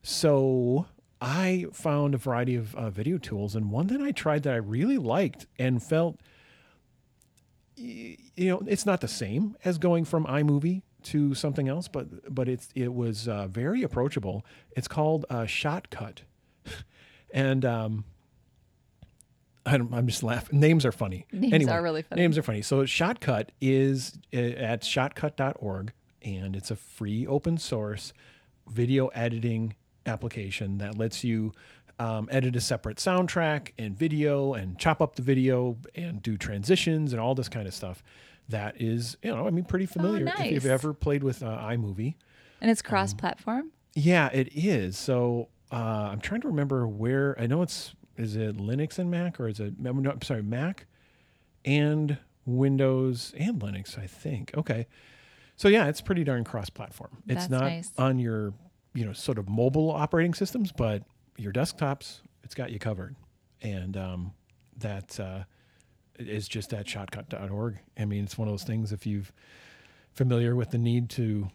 So 0.02 0.86
I 1.20 1.66
found 1.72 2.14
a 2.14 2.18
variety 2.18 2.56
of 2.56 2.74
uh, 2.74 2.90
video 2.90 3.18
tools, 3.18 3.54
and 3.54 3.70
one 3.70 3.86
that 3.88 4.00
I 4.00 4.10
tried 4.10 4.42
that 4.44 4.54
I 4.54 4.56
really 4.56 4.98
liked 4.98 5.46
and 5.58 5.82
felt 5.82 6.18
you 7.80 8.50
know 8.50 8.62
it's 8.66 8.86
not 8.86 9.00
the 9.00 9.08
same 9.08 9.56
as 9.64 9.78
going 9.78 10.04
from 10.04 10.26
iMovie 10.26 10.82
to 11.04 11.34
something 11.34 11.68
else, 11.68 11.88
but 11.88 12.32
but 12.32 12.48
it's 12.48 12.68
it 12.74 12.92
was 12.94 13.28
uh, 13.28 13.46
very 13.46 13.82
approachable. 13.82 14.44
It's 14.76 14.88
called 14.88 15.24
uh, 15.30 15.42
Shotcut, 15.42 16.18
and 17.32 17.64
um, 17.64 18.04
I 19.64 19.76
don't, 19.78 19.92
I'm 19.92 20.06
just 20.06 20.22
laughing. 20.22 20.60
Names 20.60 20.84
are 20.84 20.92
funny. 20.92 21.26
Names 21.32 21.52
Anyway, 21.52 21.72
are 21.72 21.82
really 21.82 22.02
funny. 22.02 22.22
Names 22.22 22.38
are 22.38 22.42
funny. 22.42 22.62
So 22.62 22.82
Shotcut 22.82 23.48
is 23.60 24.18
uh, 24.34 24.38
at 24.38 24.82
shotcut.org, 24.82 25.92
and 26.22 26.56
it's 26.56 26.70
a 26.70 26.76
free 26.76 27.26
open 27.26 27.58
source 27.58 28.12
video 28.68 29.08
editing 29.08 29.74
application 30.06 30.78
that 30.78 30.96
lets 30.96 31.24
you 31.24 31.52
um, 32.00 32.28
edit 32.32 32.56
a 32.56 32.60
separate 32.62 32.96
soundtrack 32.96 33.72
and 33.78 33.96
video 33.96 34.54
and 34.54 34.78
chop 34.78 35.02
up 35.02 35.16
the 35.16 35.22
video 35.22 35.76
and 35.94 36.22
do 36.22 36.38
transitions 36.38 37.12
and 37.12 37.20
all 37.20 37.34
this 37.34 37.48
kind 37.48 37.68
of 37.68 37.74
stuff. 37.74 38.02
That 38.48 38.80
is, 38.80 39.18
you 39.22 39.30
know, 39.30 39.46
I 39.46 39.50
mean, 39.50 39.64
pretty 39.64 39.84
familiar 39.84 40.26
if 40.38 40.50
you've 40.50 40.66
ever 40.66 40.94
played 40.94 41.22
with 41.22 41.42
uh, 41.42 41.58
iMovie. 41.58 42.14
And 42.62 42.70
it's 42.70 42.80
cross 42.80 43.12
platform. 43.12 43.70
Yeah, 43.94 44.28
it 44.32 44.48
is. 44.54 44.96
So 44.96 45.48
uh, 45.70 46.08
I'm 46.10 46.20
trying 46.20 46.40
to 46.40 46.48
remember 46.48 46.88
where. 46.88 47.38
I 47.38 47.46
know 47.46 47.60
it's 47.60 47.94
is 48.16 48.34
it 48.34 48.56
Linux 48.56 48.98
and 48.98 49.10
Mac 49.10 49.38
or 49.38 49.46
is 49.46 49.60
it? 49.60 49.78
No, 49.78 49.90
I'm 49.90 50.22
sorry, 50.22 50.42
Mac 50.42 50.86
and 51.64 52.16
Windows 52.46 53.34
and 53.38 53.60
Linux. 53.60 53.98
I 53.98 54.06
think. 54.06 54.52
Okay. 54.56 54.86
So 55.56 55.68
yeah, 55.68 55.86
it's 55.88 56.00
pretty 56.00 56.24
darn 56.24 56.42
cross-platform. 56.44 57.22
It's 57.28 57.42
That's 57.42 57.50
not 57.50 57.60
nice. 57.60 57.92
on 57.98 58.18
your 58.18 58.54
you 58.94 59.04
know 59.04 59.12
sort 59.12 59.38
of 59.38 59.48
mobile 59.48 59.90
operating 59.90 60.34
systems, 60.34 60.72
but 60.72 61.02
your 61.36 61.52
desktops, 61.52 62.20
it's 62.44 62.54
got 62.54 62.70
you 62.70 62.78
covered, 62.78 63.16
and 63.62 63.96
um, 63.96 64.32
that 64.78 65.18
uh, 65.20 65.44
is 66.18 66.48
just 66.48 66.72
at 66.72 66.86
shotcut.org. 66.86 67.78
I 67.98 68.04
mean, 68.04 68.24
it's 68.24 68.36
one 68.38 68.48
of 68.48 68.52
those 68.52 68.64
things 68.64 68.92
if 68.92 69.06
you've 69.06 69.32
familiar 70.12 70.54
with 70.56 70.70
the 70.70 70.78
need 70.78 71.08
to 71.08 71.48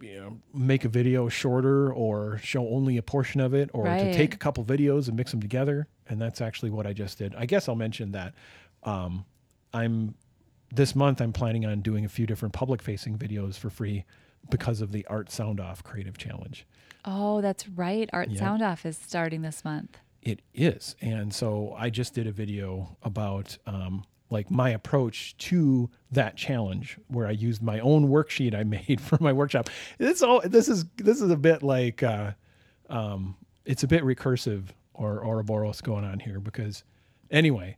you 0.00 0.14
know 0.20 0.38
make 0.54 0.84
a 0.84 0.88
video 0.88 1.28
shorter 1.28 1.92
or 1.92 2.38
show 2.38 2.68
only 2.68 2.96
a 2.96 3.02
portion 3.02 3.40
of 3.40 3.52
it 3.54 3.70
or 3.72 3.84
Right. 3.84 3.98
to 4.00 4.12
take 4.14 4.34
a 4.34 4.36
couple 4.38 4.64
videos 4.64 5.06
and 5.08 5.16
mix 5.16 5.30
them 5.32 5.40
together 5.40 5.86
and 6.08 6.20
that's 6.20 6.40
actually 6.40 6.70
what 6.70 6.86
I 6.86 6.92
just 6.92 7.18
did. 7.18 7.34
I 7.36 7.46
guess 7.46 7.68
I'll 7.68 7.74
mention 7.76 8.12
that 8.12 8.34
um, 8.84 9.24
I'm 9.72 10.14
this 10.74 10.94
month 10.96 11.20
I'm 11.20 11.32
planning 11.32 11.64
on 11.66 11.80
doing 11.82 12.04
a 12.04 12.08
few 12.08 12.26
different 12.26 12.52
public 12.54 12.82
facing 12.82 13.16
videos 13.18 13.56
for 13.56 13.70
free 13.70 14.04
because 14.50 14.80
of 14.80 14.92
the 14.92 15.06
Art 15.06 15.30
Sound 15.30 15.60
Off 15.60 15.82
Creative 15.82 16.16
Challenge. 16.16 16.66
Oh, 17.04 17.40
that's 17.40 17.68
right. 17.68 18.08
Art 18.12 18.30
Yep. 18.30 18.38
Sound 18.38 18.62
Off 18.62 18.86
is 18.86 18.96
starting 18.96 19.42
this 19.42 19.64
month. 19.64 19.98
It 20.22 20.40
is. 20.54 20.94
And 21.00 21.34
so 21.34 21.74
I 21.76 21.90
just 21.90 22.14
did 22.14 22.26
a 22.26 22.32
video 22.32 22.96
about 23.02 23.58
um, 23.66 24.04
like 24.30 24.50
my 24.50 24.70
approach 24.70 25.36
to 25.36 25.90
that 26.10 26.36
challenge 26.36 26.98
where 27.08 27.26
I 27.26 27.32
used 27.32 27.62
my 27.62 27.80
own 27.80 28.08
worksheet 28.08 28.54
I 28.54 28.62
made 28.88 29.00
for 29.00 29.18
my 29.20 29.32
workshop. 29.32 29.68
This 29.98 30.22
all 30.22 30.40
this 30.44 30.68
is 30.68 30.84
this 30.96 31.20
is 31.20 31.30
a 31.30 31.36
bit 31.36 31.62
like 31.62 32.02
uh, 32.02 32.32
um, 32.88 33.36
it's 33.64 33.82
a 33.82 33.88
bit 33.88 34.02
recursive 34.02 34.68
or 34.94 35.24
Ouroboros 35.24 35.80
going 35.80 36.04
on 36.04 36.20
here 36.20 36.38
because 36.38 36.84
anyway, 37.30 37.76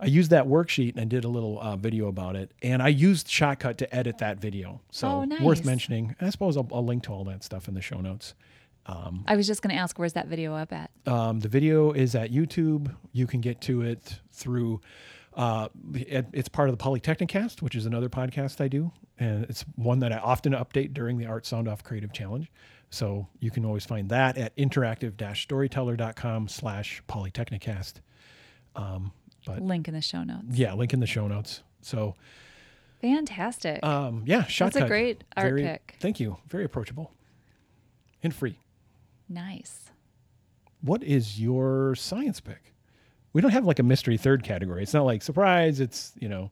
I 0.00 0.06
used 0.06 0.30
that 0.30 0.46
worksheet 0.46 0.92
and 0.92 1.00
I 1.00 1.04
did 1.04 1.24
a 1.24 1.28
little 1.28 1.58
uh, 1.60 1.76
video 1.76 2.08
about 2.08 2.36
it, 2.36 2.50
and 2.62 2.82
I 2.82 2.88
used 2.88 3.26
Shotcut 3.28 3.76
to 3.78 3.94
edit 3.94 4.18
that 4.18 4.40
video. 4.40 4.80
So 4.90 5.08
Oh, 5.08 5.24
nice. 5.24 5.40
worth 5.40 5.64
mentioning. 5.64 6.14
I 6.20 6.30
suppose 6.30 6.56
I'll, 6.56 6.68
I'll 6.72 6.84
link 6.84 7.04
to 7.04 7.12
all 7.12 7.24
that 7.24 7.44
stuff 7.44 7.68
in 7.68 7.74
the 7.74 7.80
show 7.82 8.00
notes. 8.00 8.34
I 8.86 9.34
was 9.36 9.46
just 9.46 9.62
going 9.62 9.74
to 9.74 9.80
ask, 9.80 9.98
where's 9.98 10.12
that 10.12 10.26
video 10.26 10.54
up 10.54 10.70
at? 10.72 10.90
Um, 11.06 11.40
the 11.40 11.48
video 11.48 11.92
is 11.92 12.14
at 12.14 12.30
YouTube. 12.30 12.94
You 13.12 13.26
can 13.26 13.40
get 13.40 13.62
to 13.62 13.80
it 13.80 14.20
through. 14.32 14.82
Uh, 15.32 15.68
it, 15.94 16.26
it's 16.34 16.48
part 16.50 16.68
of 16.68 16.74
the 16.76 16.82
Polytechnic 16.82 17.28
Cast, 17.30 17.62
which 17.62 17.74
is 17.74 17.86
another 17.86 18.10
podcast 18.10 18.60
I 18.60 18.68
do, 18.68 18.92
and 19.18 19.44
it's 19.44 19.64
one 19.76 20.00
that 20.00 20.12
I 20.12 20.18
often 20.18 20.52
update 20.52 20.92
during 20.92 21.16
the 21.16 21.24
Art 21.26 21.46
Sound 21.46 21.66
Off 21.66 21.82
Creative 21.82 22.12
Challenge. 22.12 22.50
So 22.90 23.26
you 23.40 23.50
can 23.50 23.64
always 23.64 23.86
find 23.86 24.10
that 24.10 24.36
at 24.36 24.54
interactive-storyteller.com 24.56 26.48
slash 26.48 27.02
polytechnicast. 27.08 27.94
Um, 28.76 29.12
but 29.46 29.60
Link 29.62 29.88
in 29.88 29.94
the 29.94 30.00
show 30.00 30.22
notes. 30.24 30.46
yeah, 30.52 30.74
link 30.74 30.92
in 30.92 31.00
the 31.00 31.06
show 31.06 31.26
notes. 31.28 31.62
So 31.82 32.14
Fantastic. 33.00 33.84
um, 33.84 34.22
yeah, 34.26 34.42
shotcut. 34.44 34.58
That's 34.72 34.76
a 34.76 34.86
great 34.86 35.24
art 35.36 35.48
Very- 35.48 35.62
pick. 35.62 35.96
Thank 36.00 36.20
you. 36.20 36.38
Very 36.48 36.64
approachable 36.64 37.12
and 38.22 38.34
free. 38.34 38.58
nice. 39.28 39.90
what 40.80 41.02
is 41.02 41.40
your 41.40 41.94
science 41.94 42.40
pick? 42.40 42.72
We 43.32 43.40
don't 43.40 43.50
have 43.52 43.64
like 43.64 43.78
a 43.78 43.82
mystery 43.82 44.16
third 44.16 44.42
category. 44.44 44.82
It's 44.82 44.94
not 44.94 45.04
like 45.04 45.22
surprise. 45.22 45.80
It's 45.80 46.12
you 46.20 46.28
know. 46.28 46.50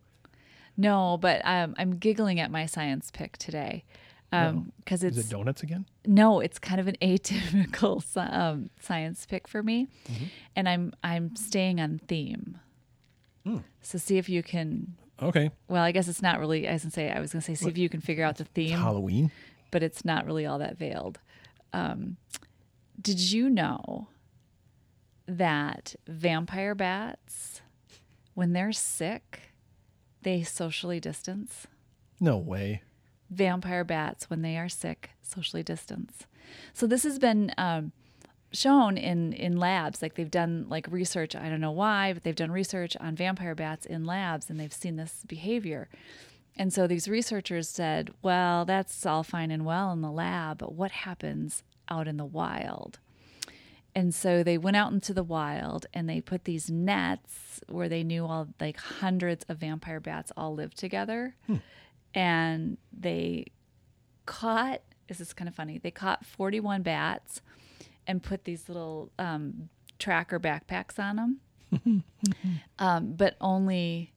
No, 0.77 1.17
but 1.21 1.43
um, 1.45 1.75
I'm 1.79 1.97
giggling 1.99 2.41
at 2.41 2.51
my 2.51 2.65
science 2.67 3.11
pick 3.13 3.37
today 3.37 3.85
because 4.31 5.03
Is 5.05 5.19
it's 5.19 5.29
it 5.29 5.31
donuts 5.31 5.63
again? 5.63 5.85
no, 6.07 6.41
it's 6.41 6.59
kind 6.59 6.81
of 6.81 6.89
an 6.89 6.97
atypical 7.03 8.03
um, 8.17 8.71
science 8.81 9.27
pick 9.27 9.47
for 9.47 9.63
me, 9.63 9.89
Mm-hmm. 10.11 10.25
and 10.57 10.69
I'm 10.69 10.93
I'm 11.05 11.37
staying 11.37 11.81
on 11.81 12.01
theme. 12.09 12.59
Hmm. 13.45 13.59
So 13.81 13.99
see 13.99 14.19
if 14.19 14.29
you 14.29 14.43
can. 14.43 14.95
Okay. 15.21 15.51
Well, 15.69 15.83
I 15.83 15.93
guess 15.93 16.09
it's 16.09 16.23
not 16.23 16.39
really. 16.41 16.69
I 16.69 16.73
was 16.73 16.83
gonna 16.83 16.93
say 16.93 17.11
I 17.11 17.21
was 17.21 17.33
gonna 17.33 17.43
say 17.43 17.55
see 17.55 17.69
if 17.69 17.79
you 17.79 17.89
can 17.89 18.01
figure 18.01 18.25
out 18.25 18.37
the 18.37 18.45
theme, 18.45 18.79
Halloween. 18.79 19.31
but 19.71 19.83
it's 19.83 20.05
not 20.05 20.27
really 20.27 20.47
all 20.47 20.59
that 20.59 20.77
veiled. 20.77 21.19
Um, 21.73 22.17
did 23.01 23.19
you 23.33 23.49
know 23.51 24.09
that 25.27 25.95
vampire 26.07 26.75
bats, 26.75 27.63
when 28.35 28.53
they're 28.53 28.73
sick, 28.73 29.41
they 30.23 30.43
socially 30.43 31.01
distance? 31.01 31.67
No 32.21 32.37
way. 32.39 32.83
vampire 33.31 33.83
bats 33.85 34.29
when 34.29 34.43
they 34.43 34.57
are 34.59 34.69
sick 34.69 35.11
socially 35.23 35.63
distance 35.63 36.27
so 36.75 36.87
this 36.87 37.03
has 37.03 37.19
been 37.19 37.51
um, 37.57 37.91
shown 38.53 38.97
in 38.97 39.33
in 39.33 39.57
labs 39.57 40.03
like 40.03 40.15
they've 40.15 40.31
done 40.31 40.67
like 40.69 40.87
research 40.91 41.35
i 41.35 41.49
don't 41.49 41.61
know 41.61 41.71
why 41.71 42.13
but 42.13 42.23
they've 42.23 42.37
done 42.37 42.51
research 42.51 42.97
on 43.01 43.17
vampire 43.17 43.55
bats 43.55 43.87
in 43.87 44.05
labs 44.05 44.51
and 44.51 44.61
they've 44.61 44.73
seen 44.73 44.97
this 44.97 45.23
behavior. 45.27 45.89
And 46.55 46.71
so 46.71 46.87
these 46.87 47.09
researchers 47.09 47.69
said 47.69 48.13
well 48.21 48.65
that's 48.65 49.07
all 49.07 49.23
fine 49.23 49.51
and 49.51 49.65
well 49.65 49.91
in 49.93 50.03
the 50.03 50.11
lab 50.11 50.59
but 50.59 50.75
what 50.75 50.91
happens 50.91 51.63
out 51.89 52.07
in 52.07 52.17
the 52.17 52.25
wild? 52.25 52.99
And 53.95 54.15
so 54.15 54.43
they 54.43 54.57
went 54.57 54.77
out 54.77 54.93
into 54.93 55.13
the 55.13 55.23
wild 55.23 55.87
and 55.93 56.09
they 56.09 56.21
put 56.21 56.45
these 56.45 56.71
nets 56.71 57.61
where 57.69 57.89
they 57.89 58.03
knew 58.03 58.25
all 58.25 58.49
like 58.61 58.79
hundreds 58.79 59.45
of 59.49 59.59
vampire 59.59 60.01
bats 60.01 60.33
all 60.37 60.55
lived 60.55 60.79
together. 60.79 61.35
Hmm. 61.47 61.57
And 62.15 62.79
they 62.93 63.47
caught, 64.25 64.81
this 65.09 65.21
is 65.21 65.33
kind 65.33 65.49
of 65.49 65.55
funny, 65.55 65.79
they 65.79 65.91
caught 65.91 66.25
41 66.25 66.83
bats 66.83 67.43
and 68.07 68.23
put 68.23 68.45
these 68.45 68.69
little 68.69 69.11
um, 69.19 69.69
tracker 69.99 70.39
backpacks 70.41 70.99
on 70.99 71.17
them, 71.17 72.05
um, 72.79 73.13
but 73.15 73.37
only 73.41 74.13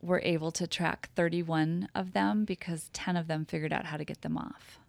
were 0.00 0.20
able 0.24 0.50
to 0.50 0.66
track 0.66 1.10
31 1.14 1.88
of 1.94 2.12
them 2.12 2.44
because 2.44 2.90
10 2.92 3.16
of 3.16 3.28
them 3.28 3.44
figured 3.44 3.72
out 3.72 3.86
how 3.86 3.96
to 3.96 4.04
get 4.04 4.22
them 4.22 4.36
off 4.36 4.80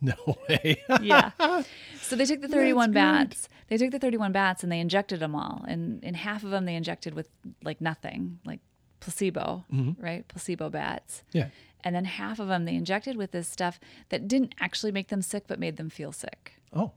No 0.00 0.14
way. 0.48 0.82
yeah. 1.02 1.32
So 2.00 2.16
they 2.16 2.24
took 2.24 2.40
the 2.40 2.48
31 2.48 2.92
That's 2.92 2.94
great. 2.94 3.28
bats. 3.28 3.48
They 3.68 3.76
took 3.78 3.90
the 3.90 3.98
31 3.98 4.32
bats 4.32 4.62
and 4.62 4.70
they 4.72 4.80
injected 4.80 5.20
them 5.20 5.34
all. 5.34 5.64
And 5.68 6.02
in 6.04 6.14
half 6.14 6.44
of 6.44 6.50
them, 6.50 6.64
they 6.66 6.74
injected 6.76 7.14
with 7.14 7.28
like 7.62 7.80
nothing, 7.80 8.38
like 8.44 8.60
placebo, 9.00 9.64
right? 9.98 10.26
Placebo 10.28 10.70
bats. 10.70 11.22
yeah. 11.32 11.48
And 11.82 11.94
then 11.94 12.06
half 12.06 12.38
of 12.40 12.48
them 12.48 12.64
they 12.64 12.74
injected 12.74 13.16
with 13.16 13.32
this 13.32 13.46
stuff 13.48 13.78
that 14.08 14.26
didn't 14.26 14.54
actually 14.60 14.92
make 14.92 15.08
them 15.08 15.20
sick, 15.20 15.44
but 15.46 15.58
made 15.58 15.76
them 15.76 15.90
feel 15.90 16.12
sick. 16.12 16.54
Oh. 16.72 16.92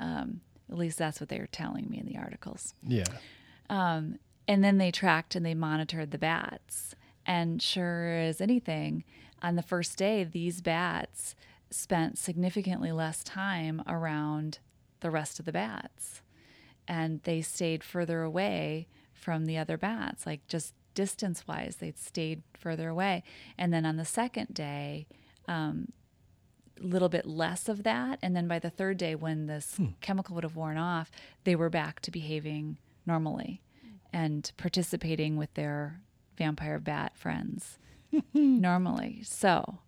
Um, 0.00 0.40
at 0.70 0.78
least 0.78 0.98
that's 0.98 1.20
what 1.20 1.28
they 1.28 1.38
were 1.38 1.46
telling 1.46 1.88
me 1.88 1.98
in 1.98 2.06
the 2.06 2.16
articles. 2.16 2.74
Yeah. 2.86 3.04
Um, 3.68 4.18
and 4.48 4.64
then 4.64 4.78
they 4.78 4.90
tracked 4.90 5.36
and 5.36 5.46
they 5.46 5.54
monitored 5.54 6.10
the 6.10 6.18
bats. 6.18 6.94
And 7.26 7.62
sure 7.62 8.16
as 8.16 8.40
anything, 8.40 9.04
on 9.42 9.56
the 9.56 9.62
first 9.62 9.96
day, 9.96 10.24
these 10.24 10.60
bats 10.60 11.34
spent 11.70 12.18
significantly 12.18 12.90
less 12.90 13.22
time 13.22 13.82
around 13.86 14.58
the 15.00 15.10
rest 15.10 15.38
of 15.38 15.44
the 15.44 15.52
bats. 15.52 16.22
And 16.88 17.22
they 17.22 17.42
stayed 17.42 17.84
further 17.84 18.22
away 18.22 18.88
from 19.12 19.44
the 19.44 19.58
other 19.58 19.76
bats, 19.76 20.26
like 20.26 20.46
just 20.48 20.74
distance 20.94 21.46
wise, 21.46 21.76
they 21.76 21.92
stayed 21.96 22.42
further 22.58 22.88
away. 22.88 23.22
And 23.56 23.72
then 23.72 23.86
on 23.86 23.96
the 23.96 24.04
second 24.04 24.54
day, 24.54 25.06
a 25.46 25.74
little 26.80 27.08
bit 27.08 27.26
less 27.26 27.68
of 27.68 27.82
that. 27.84 28.18
And 28.22 28.34
then 28.34 28.48
by 28.48 28.58
the 28.58 28.70
third 28.70 28.96
day, 28.96 29.14
when 29.14 29.46
this 29.46 29.78
chemical 30.00 30.34
would 30.34 30.44
have 30.44 30.56
worn 30.56 30.76
off, 30.78 31.10
they 31.44 31.54
were 31.54 31.70
back 31.70 32.00
to 32.00 32.10
behaving 32.10 32.78
normally 33.06 33.62
and 34.12 34.50
participating 34.56 35.36
with 35.36 35.52
their 35.54 36.00
vampire 36.36 36.78
bat 36.78 37.16
friends 37.16 37.78
normally. 38.34 39.22
So, 39.24 39.78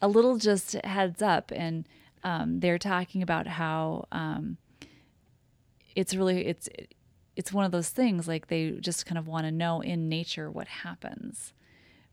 a 0.00 0.08
little 0.08 0.36
just 0.38 0.72
heads 0.84 1.20
up. 1.22 1.52
And 1.54 1.86
um, 2.24 2.60
they're 2.60 2.78
talking 2.78 3.22
about 3.22 3.46
how 3.46 4.06
um, 4.12 4.56
it's 5.94 6.14
really, 6.14 6.46
it's, 6.46 6.68
it's 7.36 7.52
one 7.52 7.64
of 7.64 7.72
those 7.72 7.88
things 7.88 8.28
like 8.28 8.48
they 8.48 8.72
just 8.72 9.06
kind 9.06 9.18
of 9.18 9.26
want 9.26 9.46
to 9.46 9.50
know 9.52 9.80
in 9.80 10.08
nature 10.08 10.50
what 10.50 10.68
happens 10.68 11.52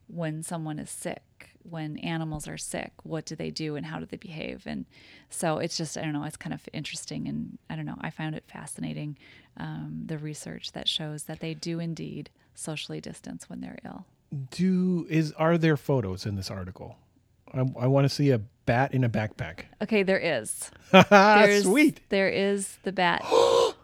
when 0.06 0.42
someone 0.42 0.78
is 0.78 0.90
sick, 0.90 1.49
when 1.62 1.98
animals 1.98 2.48
are 2.48 2.58
sick, 2.58 2.92
what 3.02 3.24
do 3.24 3.36
they 3.36 3.50
do 3.50 3.76
and 3.76 3.86
how 3.86 3.98
do 3.98 4.06
they 4.06 4.16
behave? 4.16 4.62
And 4.66 4.86
so 5.28 5.58
it's 5.58 5.76
just, 5.76 5.96
I 5.96 6.02
don't 6.02 6.12
know, 6.12 6.24
it's 6.24 6.36
kind 6.36 6.54
of 6.54 6.68
interesting. 6.72 7.28
And 7.28 7.58
I 7.68 7.76
don't 7.76 7.86
know, 7.86 7.98
I 8.00 8.10
found 8.10 8.34
it 8.34 8.44
fascinating 8.46 9.18
um, 9.56 10.02
the 10.06 10.18
research 10.18 10.72
that 10.72 10.88
shows 10.88 11.24
that 11.24 11.40
they 11.40 11.54
do 11.54 11.78
indeed 11.78 12.30
socially 12.54 13.00
distance 13.00 13.48
when 13.48 13.60
they're 13.60 13.78
ill. 13.84 14.06
Do 14.50 15.06
is 15.10 15.32
are 15.32 15.58
there 15.58 15.76
photos 15.76 16.24
in 16.24 16.36
this 16.36 16.50
article? 16.50 16.96
I, 17.52 17.60
I 17.80 17.86
want 17.88 18.04
to 18.04 18.08
see 18.08 18.30
a 18.30 18.38
bat 18.38 18.94
in 18.94 19.02
a 19.02 19.08
backpack. 19.08 19.64
Okay, 19.82 20.04
there 20.04 20.18
is. 20.18 20.70
Sweet. 21.62 22.00
There 22.10 22.28
is 22.28 22.78
the 22.84 22.92
bat 22.92 23.24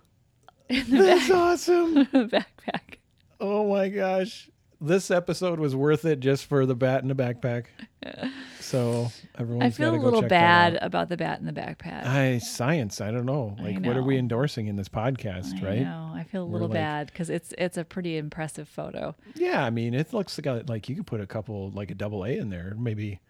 That's 0.69 1.31
awesome. 1.31 2.07
backpack. 2.07 2.99
Oh 3.39 3.69
my 3.69 3.89
gosh. 3.89 4.51
This 4.81 5.11
episode 5.11 5.59
was 5.59 5.75
worth 5.75 6.05
it 6.05 6.21
just 6.21 6.45
for 6.45 6.67
the 6.67 6.75
bat 6.75 7.03
in 7.03 7.09
the 7.09 7.15
backpack. 7.15 7.67
So 8.67 9.13
everyone, 9.39 9.65
I 9.65 9.71
feel 9.71 9.95
a 9.95 9.97
little 9.97 10.23
bad 10.23 10.77
about 10.83 11.09
the 11.09 11.17
bat 11.17 11.39
in 11.39 11.47
the 11.47 11.53
backpack. 11.53 12.05
I 12.05 12.39
science. 12.39 13.01
I 13.01 13.13
don't 13.13 13.25
know. 13.25 13.57
Like, 13.61 13.79
what 13.85 13.97
are 13.97 14.03
we 14.03 14.19
endorsing 14.19 14.67
in 14.67 14.75
this 14.75 14.89
podcast, 14.89 15.63
I 15.63 15.65
right? 15.65 15.83
know. 15.83 16.11
I 16.13 16.25
feel 16.25 16.43
a 16.43 16.47
We're 16.47 16.55
little 16.55 16.69
bad 16.69 17.07
because 17.07 17.31
it's 17.31 17.55
it's 17.59 17.77
a 17.77 17.85
pretty 17.85 18.17
impressive 18.17 18.69
photo. 18.69 19.15
Yeah, 19.37 19.65
I 19.65 19.71
mean, 19.71 19.95
it 19.95 20.13
looks 20.13 20.37
like 20.37 20.47
a, 20.47 20.65
like 20.67 20.89
you 20.89 20.97
could 20.97 21.07
put 21.07 21.21
a 21.21 21.29
couple, 21.29 21.71
like 21.71 21.93
a 21.93 21.95
double 21.95 22.25
A 22.25 22.37
in 22.37 22.51
there, 22.51 22.75
maybe 22.77 23.21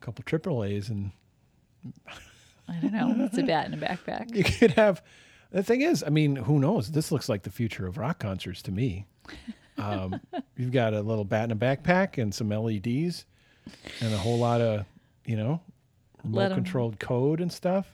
a 0.00 0.04
couple 0.04 0.22
triple 0.22 0.62
A's, 0.62 0.88
and 0.88 1.10
I 2.68 2.74
don't 2.74 2.92
know. 2.92 3.24
It's 3.24 3.38
a 3.38 3.42
bat 3.42 3.66
in 3.66 3.74
a 3.74 3.78
backpack. 3.78 4.32
you 4.34 4.44
could 4.44 4.72
have 4.72 5.02
The 5.52 5.62
thing 5.62 5.82
is, 5.82 6.02
I 6.04 6.08
mean, 6.08 6.36
who 6.36 6.58
knows? 6.58 6.90
This 6.92 7.12
looks 7.12 7.28
like 7.28 7.42
the 7.42 7.50
future 7.50 7.86
of 7.86 7.98
rock 7.98 8.18
concerts 8.18 8.62
to 8.62 8.72
me. 8.72 9.04
Um, 9.76 10.20
you've 10.56 10.72
got 10.72 10.94
a 10.94 11.02
little 11.02 11.24
bat 11.24 11.44
in 11.44 11.50
a 11.50 11.56
backpack 11.56 12.20
and 12.20 12.34
some 12.34 12.48
LEDs 12.48 13.26
and 14.00 14.14
a 14.14 14.16
whole 14.16 14.38
lot 14.38 14.60
of, 14.62 14.86
you 15.26 15.36
know, 15.36 15.60
remote 16.24 16.54
controlled 16.54 16.98
code 16.98 17.40
and 17.40 17.52
stuff. 17.52 17.86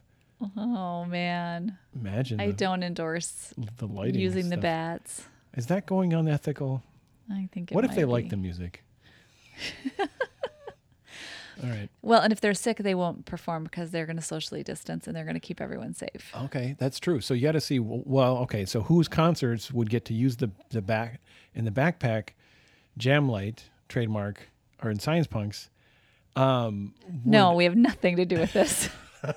Oh 0.56 1.04
man, 1.04 1.78
Imagine 1.96 2.40
I 2.40 2.48
the, 2.48 2.52
don't 2.52 2.84
endorse 2.84 3.52
the 3.78 3.86
lighting. 3.88 4.20
using 4.20 4.50
the 4.50 4.56
bats. 4.56 5.24
Is 5.56 5.66
that 5.66 5.84
going 5.84 6.12
unethical? 6.14 6.84
I 7.28 7.48
think. 7.52 7.72
It 7.72 7.74
what 7.74 7.84
if 7.84 7.96
they 7.96 8.04
like 8.04 8.28
the 8.28 8.36
music? 8.36 8.84
All 11.62 11.70
right. 11.70 11.88
Well, 12.02 12.20
and 12.20 12.32
if 12.32 12.40
they're 12.40 12.54
sick, 12.54 12.78
they 12.78 12.94
won't 12.94 13.26
perform 13.26 13.64
because 13.64 13.90
they're 13.90 14.06
going 14.06 14.16
to 14.16 14.22
socially 14.22 14.62
distance 14.62 15.06
and 15.06 15.16
they're 15.16 15.24
going 15.24 15.34
to 15.34 15.40
keep 15.40 15.60
everyone 15.60 15.94
safe. 15.94 16.32
Okay, 16.44 16.76
that's 16.78 17.00
true. 17.00 17.20
So 17.20 17.34
you 17.34 17.42
got 17.42 17.52
to 17.52 17.60
see. 17.60 17.78
Well, 17.78 18.38
okay. 18.38 18.64
So 18.64 18.82
whose 18.82 19.08
concerts 19.08 19.72
would 19.72 19.90
get 19.90 20.04
to 20.06 20.14
use 20.14 20.36
the 20.36 20.50
the 20.70 20.82
back 20.82 21.20
in 21.54 21.64
the 21.64 21.70
backpack, 21.70 22.30
Jam 22.96 23.28
Light 23.28 23.64
trademark 23.88 24.48
or 24.82 24.90
in 24.90 24.98
Science 24.98 25.26
Punks? 25.26 25.70
Um, 26.36 26.94
No, 27.24 27.54
we 27.54 27.64
have 27.64 27.76
nothing 27.76 28.16
to 28.16 28.24
do 28.24 28.38
with 28.38 28.52
this. 28.52 28.88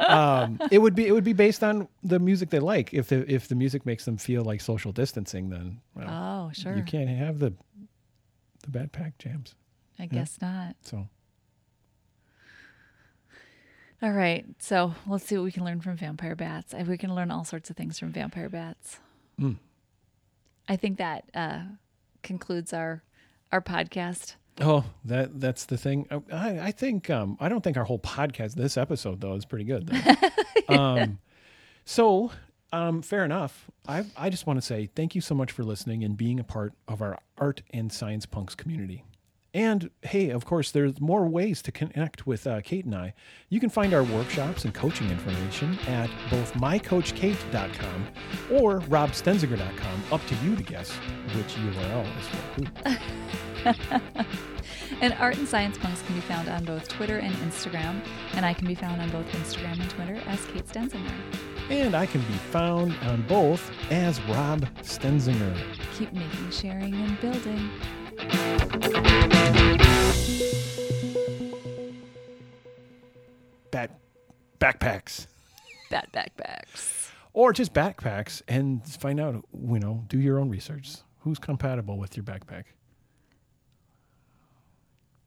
um, 0.00 0.58
it 0.70 0.78
would 0.78 0.94
be 0.94 1.06
it 1.06 1.12
would 1.12 1.24
be 1.24 1.32
based 1.32 1.62
on 1.62 1.88
the 2.02 2.18
music 2.18 2.50
they 2.50 2.58
like. 2.58 2.92
If 2.92 3.08
the 3.08 3.32
if 3.32 3.48
the 3.48 3.54
music 3.54 3.86
makes 3.86 4.04
them 4.04 4.16
feel 4.16 4.42
like 4.42 4.60
social 4.60 4.92
distancing, 4.92 5.50
then 5.50 5.80
well, 5.94 6.08
oh, 6.48 6.52
sure. 6.52 6.76
you 6.76 6.82
can't 6.82 7.08
have 7.08 7.38
the 7.38 7.52
the 8.62 8.78
backpack 8.78 9.12
jams. 9.18 9.54
I 9.98 10.06
guess 10.06 10.38
not. 10.40 10.76
So 10.82 11.08
All 14.02 14.10
right. 14.10 14.44
So 14.58 14.94
let's 15.06 15.24
see 15.24 15.36
what 15.36 15.44
we 15.44 15.52
can 15.52 15.64
learn 15.64 15.80
from 15.80 15.96
vampire 15.96 16.34
bats. 16.34 16.74
We 16.74 16.98
can 16.98 17.14
learn 17.14 17.30
all 17.30 17.44
sorts 17.44 17.70
of 17.70 17.76
things 17.76 18.00
from 18.00 18.10
vampire 18.10 18.48
bats. 18.48 18.98
Mm. 19.40 19.58
I 20.68 20.74
think 20.74 20.98
that 20.98 21.24
uh, 21.34 21.62
concludes 22.22 22.72
our 22.72 23.04
our 23.52 23.60
podcast. 23.60 24.34
oh, 24.60 24.84
that 25.04 25.40
that's 25.40 25.66
the 25.66 25.78
thing. 25.78 26.08
I 26.10 26.20
I 26.32 26.66
I 26.66 26.70
think 26.72 27.10
um, 27.10 27.36
I 27.38 27.48
don't 27.48 27.62
think 27.62 27.76
our 27.76 27.84
whole 27.84 28.00
podcast 28.00 28.54
this 28.54 28.76
episode 28.76 29.20
though 29.20 29.34
is 29.34 29.44
pretty 29.44 29.64
good. 29.64 29.86
Though. 29.86 30.74
um, 30.74 31.20
so 31.84 32.32
um, 32.72 33.02
fair 33.02 33.24
enough. 33.24 33.70
I 33.86 34.04
I 34.16 34.30
just 34.30 34.48
want 34.48 34.56
to 34.56 34.66
say 34.66 34.90
thank 34.96 35.14
you 35.14 35.20
so 35.20 35.36
much 35.36 35.52
for 35.52 35.62
listening 35.62 36.02
and 36.02 36.16
being 36.16 36.40
a 36.40 36.44
part 36.44 36.72
of 36.88 37.02
our 37.02 37.18
art 37.38 37.62
and 37.70 37.92
science 37.92 38.26
punks 38.26 38.56
community. 38.56 39.04
And 39.54 39.90
hey, 40.02 40.30
of 40.30 40.44
course, 40.46 40.70
there's 40.70 41.00
more 41.00 41.26
ways 41.26 41.60
to 41.62 41.72
connect 41.72 42.26
with 42.26 42.46
uh, 42.46 42.62
Kate 42.62 42.84
and 42.84 42.94
I. 42.94 43.14
You 43.50 43.60
can 43.60 43.68
find 43.68 43.92
our 43.92 44.04
workshops 44.04 44.64
and 44.64 44.72
coaching 44.72 45.10
information 45.10 45.78
at 45.88 46.08
both 46.30 46.54
mycoachkate.com 46.54 48.08
or 48.52 48.80
robstenzinger.com. 48.80 50.02
Up 50.10 50.26
to 50.26 50.34
you 50.36 50.56
to 50.56 50.62
guess 50.62 50.90
which 51.36 51.54
URL 51.54 52.06
is 52.18 52.26
for 52.28 52.36
who. 53.64 54.24
And 55.00 55.14
Art 55.14 55.36
and 55.36 55.48
Science 55.48 55.78
Punks 55.78 56.00
can 56.02 56.14
be 56.14 56.20
found 56.20 56.48
on 56.48 56.64
both 56.64 56.88
Twitter 56.88 57.18
and 57.18 57.34
Instagram. 57.36 58.00
And 58.34 58.46
I 58.46 58.54
can 58.54 58.66
be 58.68 58.74
found 58.74 59.00
on 59.00 59.10
both 59.10 59.26
Instagram 59.32 59.80
and 59.80 59.90
Twitter 59.90 60.20
as 60.26 60.44
Kate 60.46 60.66
Stenzinger. 60.66 61.12
And 61.70 61.96
I 61.96 62.06
can 62.06 62.20
be 62.22 62.34
found 62.34 62.94
on 63.02 63.22
both 63.22 63.70
as 63.90 64.20
Rob 64.22 64.60
Stenzinger. 64.82 65.56
Keep 65.94 66.12
making, 66.12 66.50
sharing, 66.50 66.94
and 66.94 67.20
building. 67.20 67.70
Bat 73.70 73.98
backpacks. 74.60 75.26
Bat 75.90 76.08
backpacks. 76.12 77.10
Or 77.32 77.52
just 77.52 77.72
backpacks 77.72 78.42
and 78.48 78.86
find 78.86 79.18
out, 79.18 79.44
you 79.52 79.78
know, 79.78 80.04
do 80.08 80.18
your 80.20 80.38
own 80.38 80.50
research. 80.50 80.96
Who's 81.20 81.38
compatible 81.38 81.98
with 81.98 82.16
your 82.16 82.24
backpack? 82.24 82.64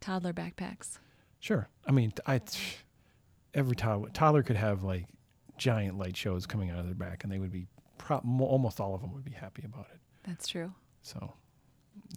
Toddler 0.01 0.33
backpacks. 0.33 0.99
Sure. 1.39 1.67
I 1.87 1.91
mean, 1.91 2.13
I 2.27 2.41
every 3.53 3.75
toddler, 3.75 4.09
toddler 4.09 4.43
could 4.43 4.55
have 4.55 4.83
like 4.83 5.07
giant 5.57 5.97
light 5.97 6.15
shows 6.15 6.45
coming 6.45 6.69
out 6.69 6.79
of 6.79 6.85
their 6.85 6.95
back, 6.95 7.23
and 7.23 7.31
they 7.31 7.39
would 7.39 7.51
be 7.51 7.67
pro- 7.97 8.21
almost 8.39 8.79
all 8.79 8.93
of 8.93 9.01
them 9.01 9.13
would 9.13 9.25
be 9.25 9.31
happy 9.31 9.63
about 9.65 9.87
it. 9.93 9.99
That's 10.23 10.47
true. 10.47 10.73
So 11.01 11.33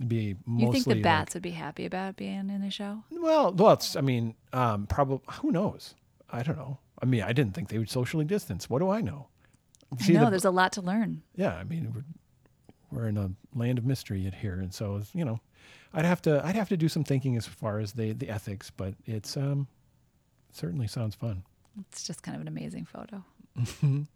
be 0.06 0.36
You 0.46 0.72
think 0.72 0.84
the 0.84 0.94
like- 0.94 1.02
bats 1.02 1.34
would 1.34 1.42
be 1.42 1.50
happy 1.50 1.84
about 1.86 2.16
being 2.16 2.50
in 2.50 2.60
the 2.60 2.70
show? 2.70 3.02
well, 3.10 3.52
well, 3.52 3.72
it's, 3.72 3.96
I 3.96 4.00
mean, 4.00 4.34
um, 4.52 4.86
probably 4.86 5.20
who 5.40 5.50
knows? 5.52 5.94
I 6.30 6.42
don't 6.42 6.56
know. 6.56 6.78
I 7.02 7.06
mean, 7.06 7.22
I 7.22 7.32
didn't 7.32 7.54
think 7.54 7.68
they 7.68 7.78
would 7.78 7.90
socially 7.90 8.24
distance. 8.24 8.68
What 8.68 8.80
do 8.80 8.90
I 8.90 9.00
know? 9.00 9.28
I 10.00 10.12
know 10.12 10.24
the- 10.24 10.30
there's 10.30 10.44
a 10.44 10.50
lot 10.50 10.72
to 10.72 10.82
learn. 10.82 11.22
yeah, 11.34 11.54
I 11.56 11.64
mean, 11.64 11.92
we're, 11.94 12.04
we're 12.90 13.08
in 13.08 13.16
a 13.16 13.30
land 13.54 13.78
of 13.78 13.84
mystery 13.86 14.20
yet 14.20 14.34
here, 14.34 14.60
and 14.60 14.72
so 14.74 15.02
you 15.14 15.24
know, 15.24 15.40
I'd 15.94 16.04
have 16.04 16.20
to 16.22 16.44
I'd 16.44 16.56
have 16.56 16.68
to 16.68 16.76
do 16.76 16.88
some 16.88 17.04
thinking 17.04 17.36
as 17.36 17.46
far 17.46 17.78
as 17.80 17.92
the 17.92 18.12
the 18.12 18.28
ethics, 18.28 18.70
but 18.70 18.94
it's 19.06 19.36
um 19.36 19.66
certainly 20.52 20.86
sounds 20.86 21.14
fun. 21.14 21.42
It's 21.90 22.02
just 22.06 22.22
kind 22.22 22.34
of 22.36 22.42
an 22.42 22.48
amazing 22.48 22.84
photo. 22.84 23.24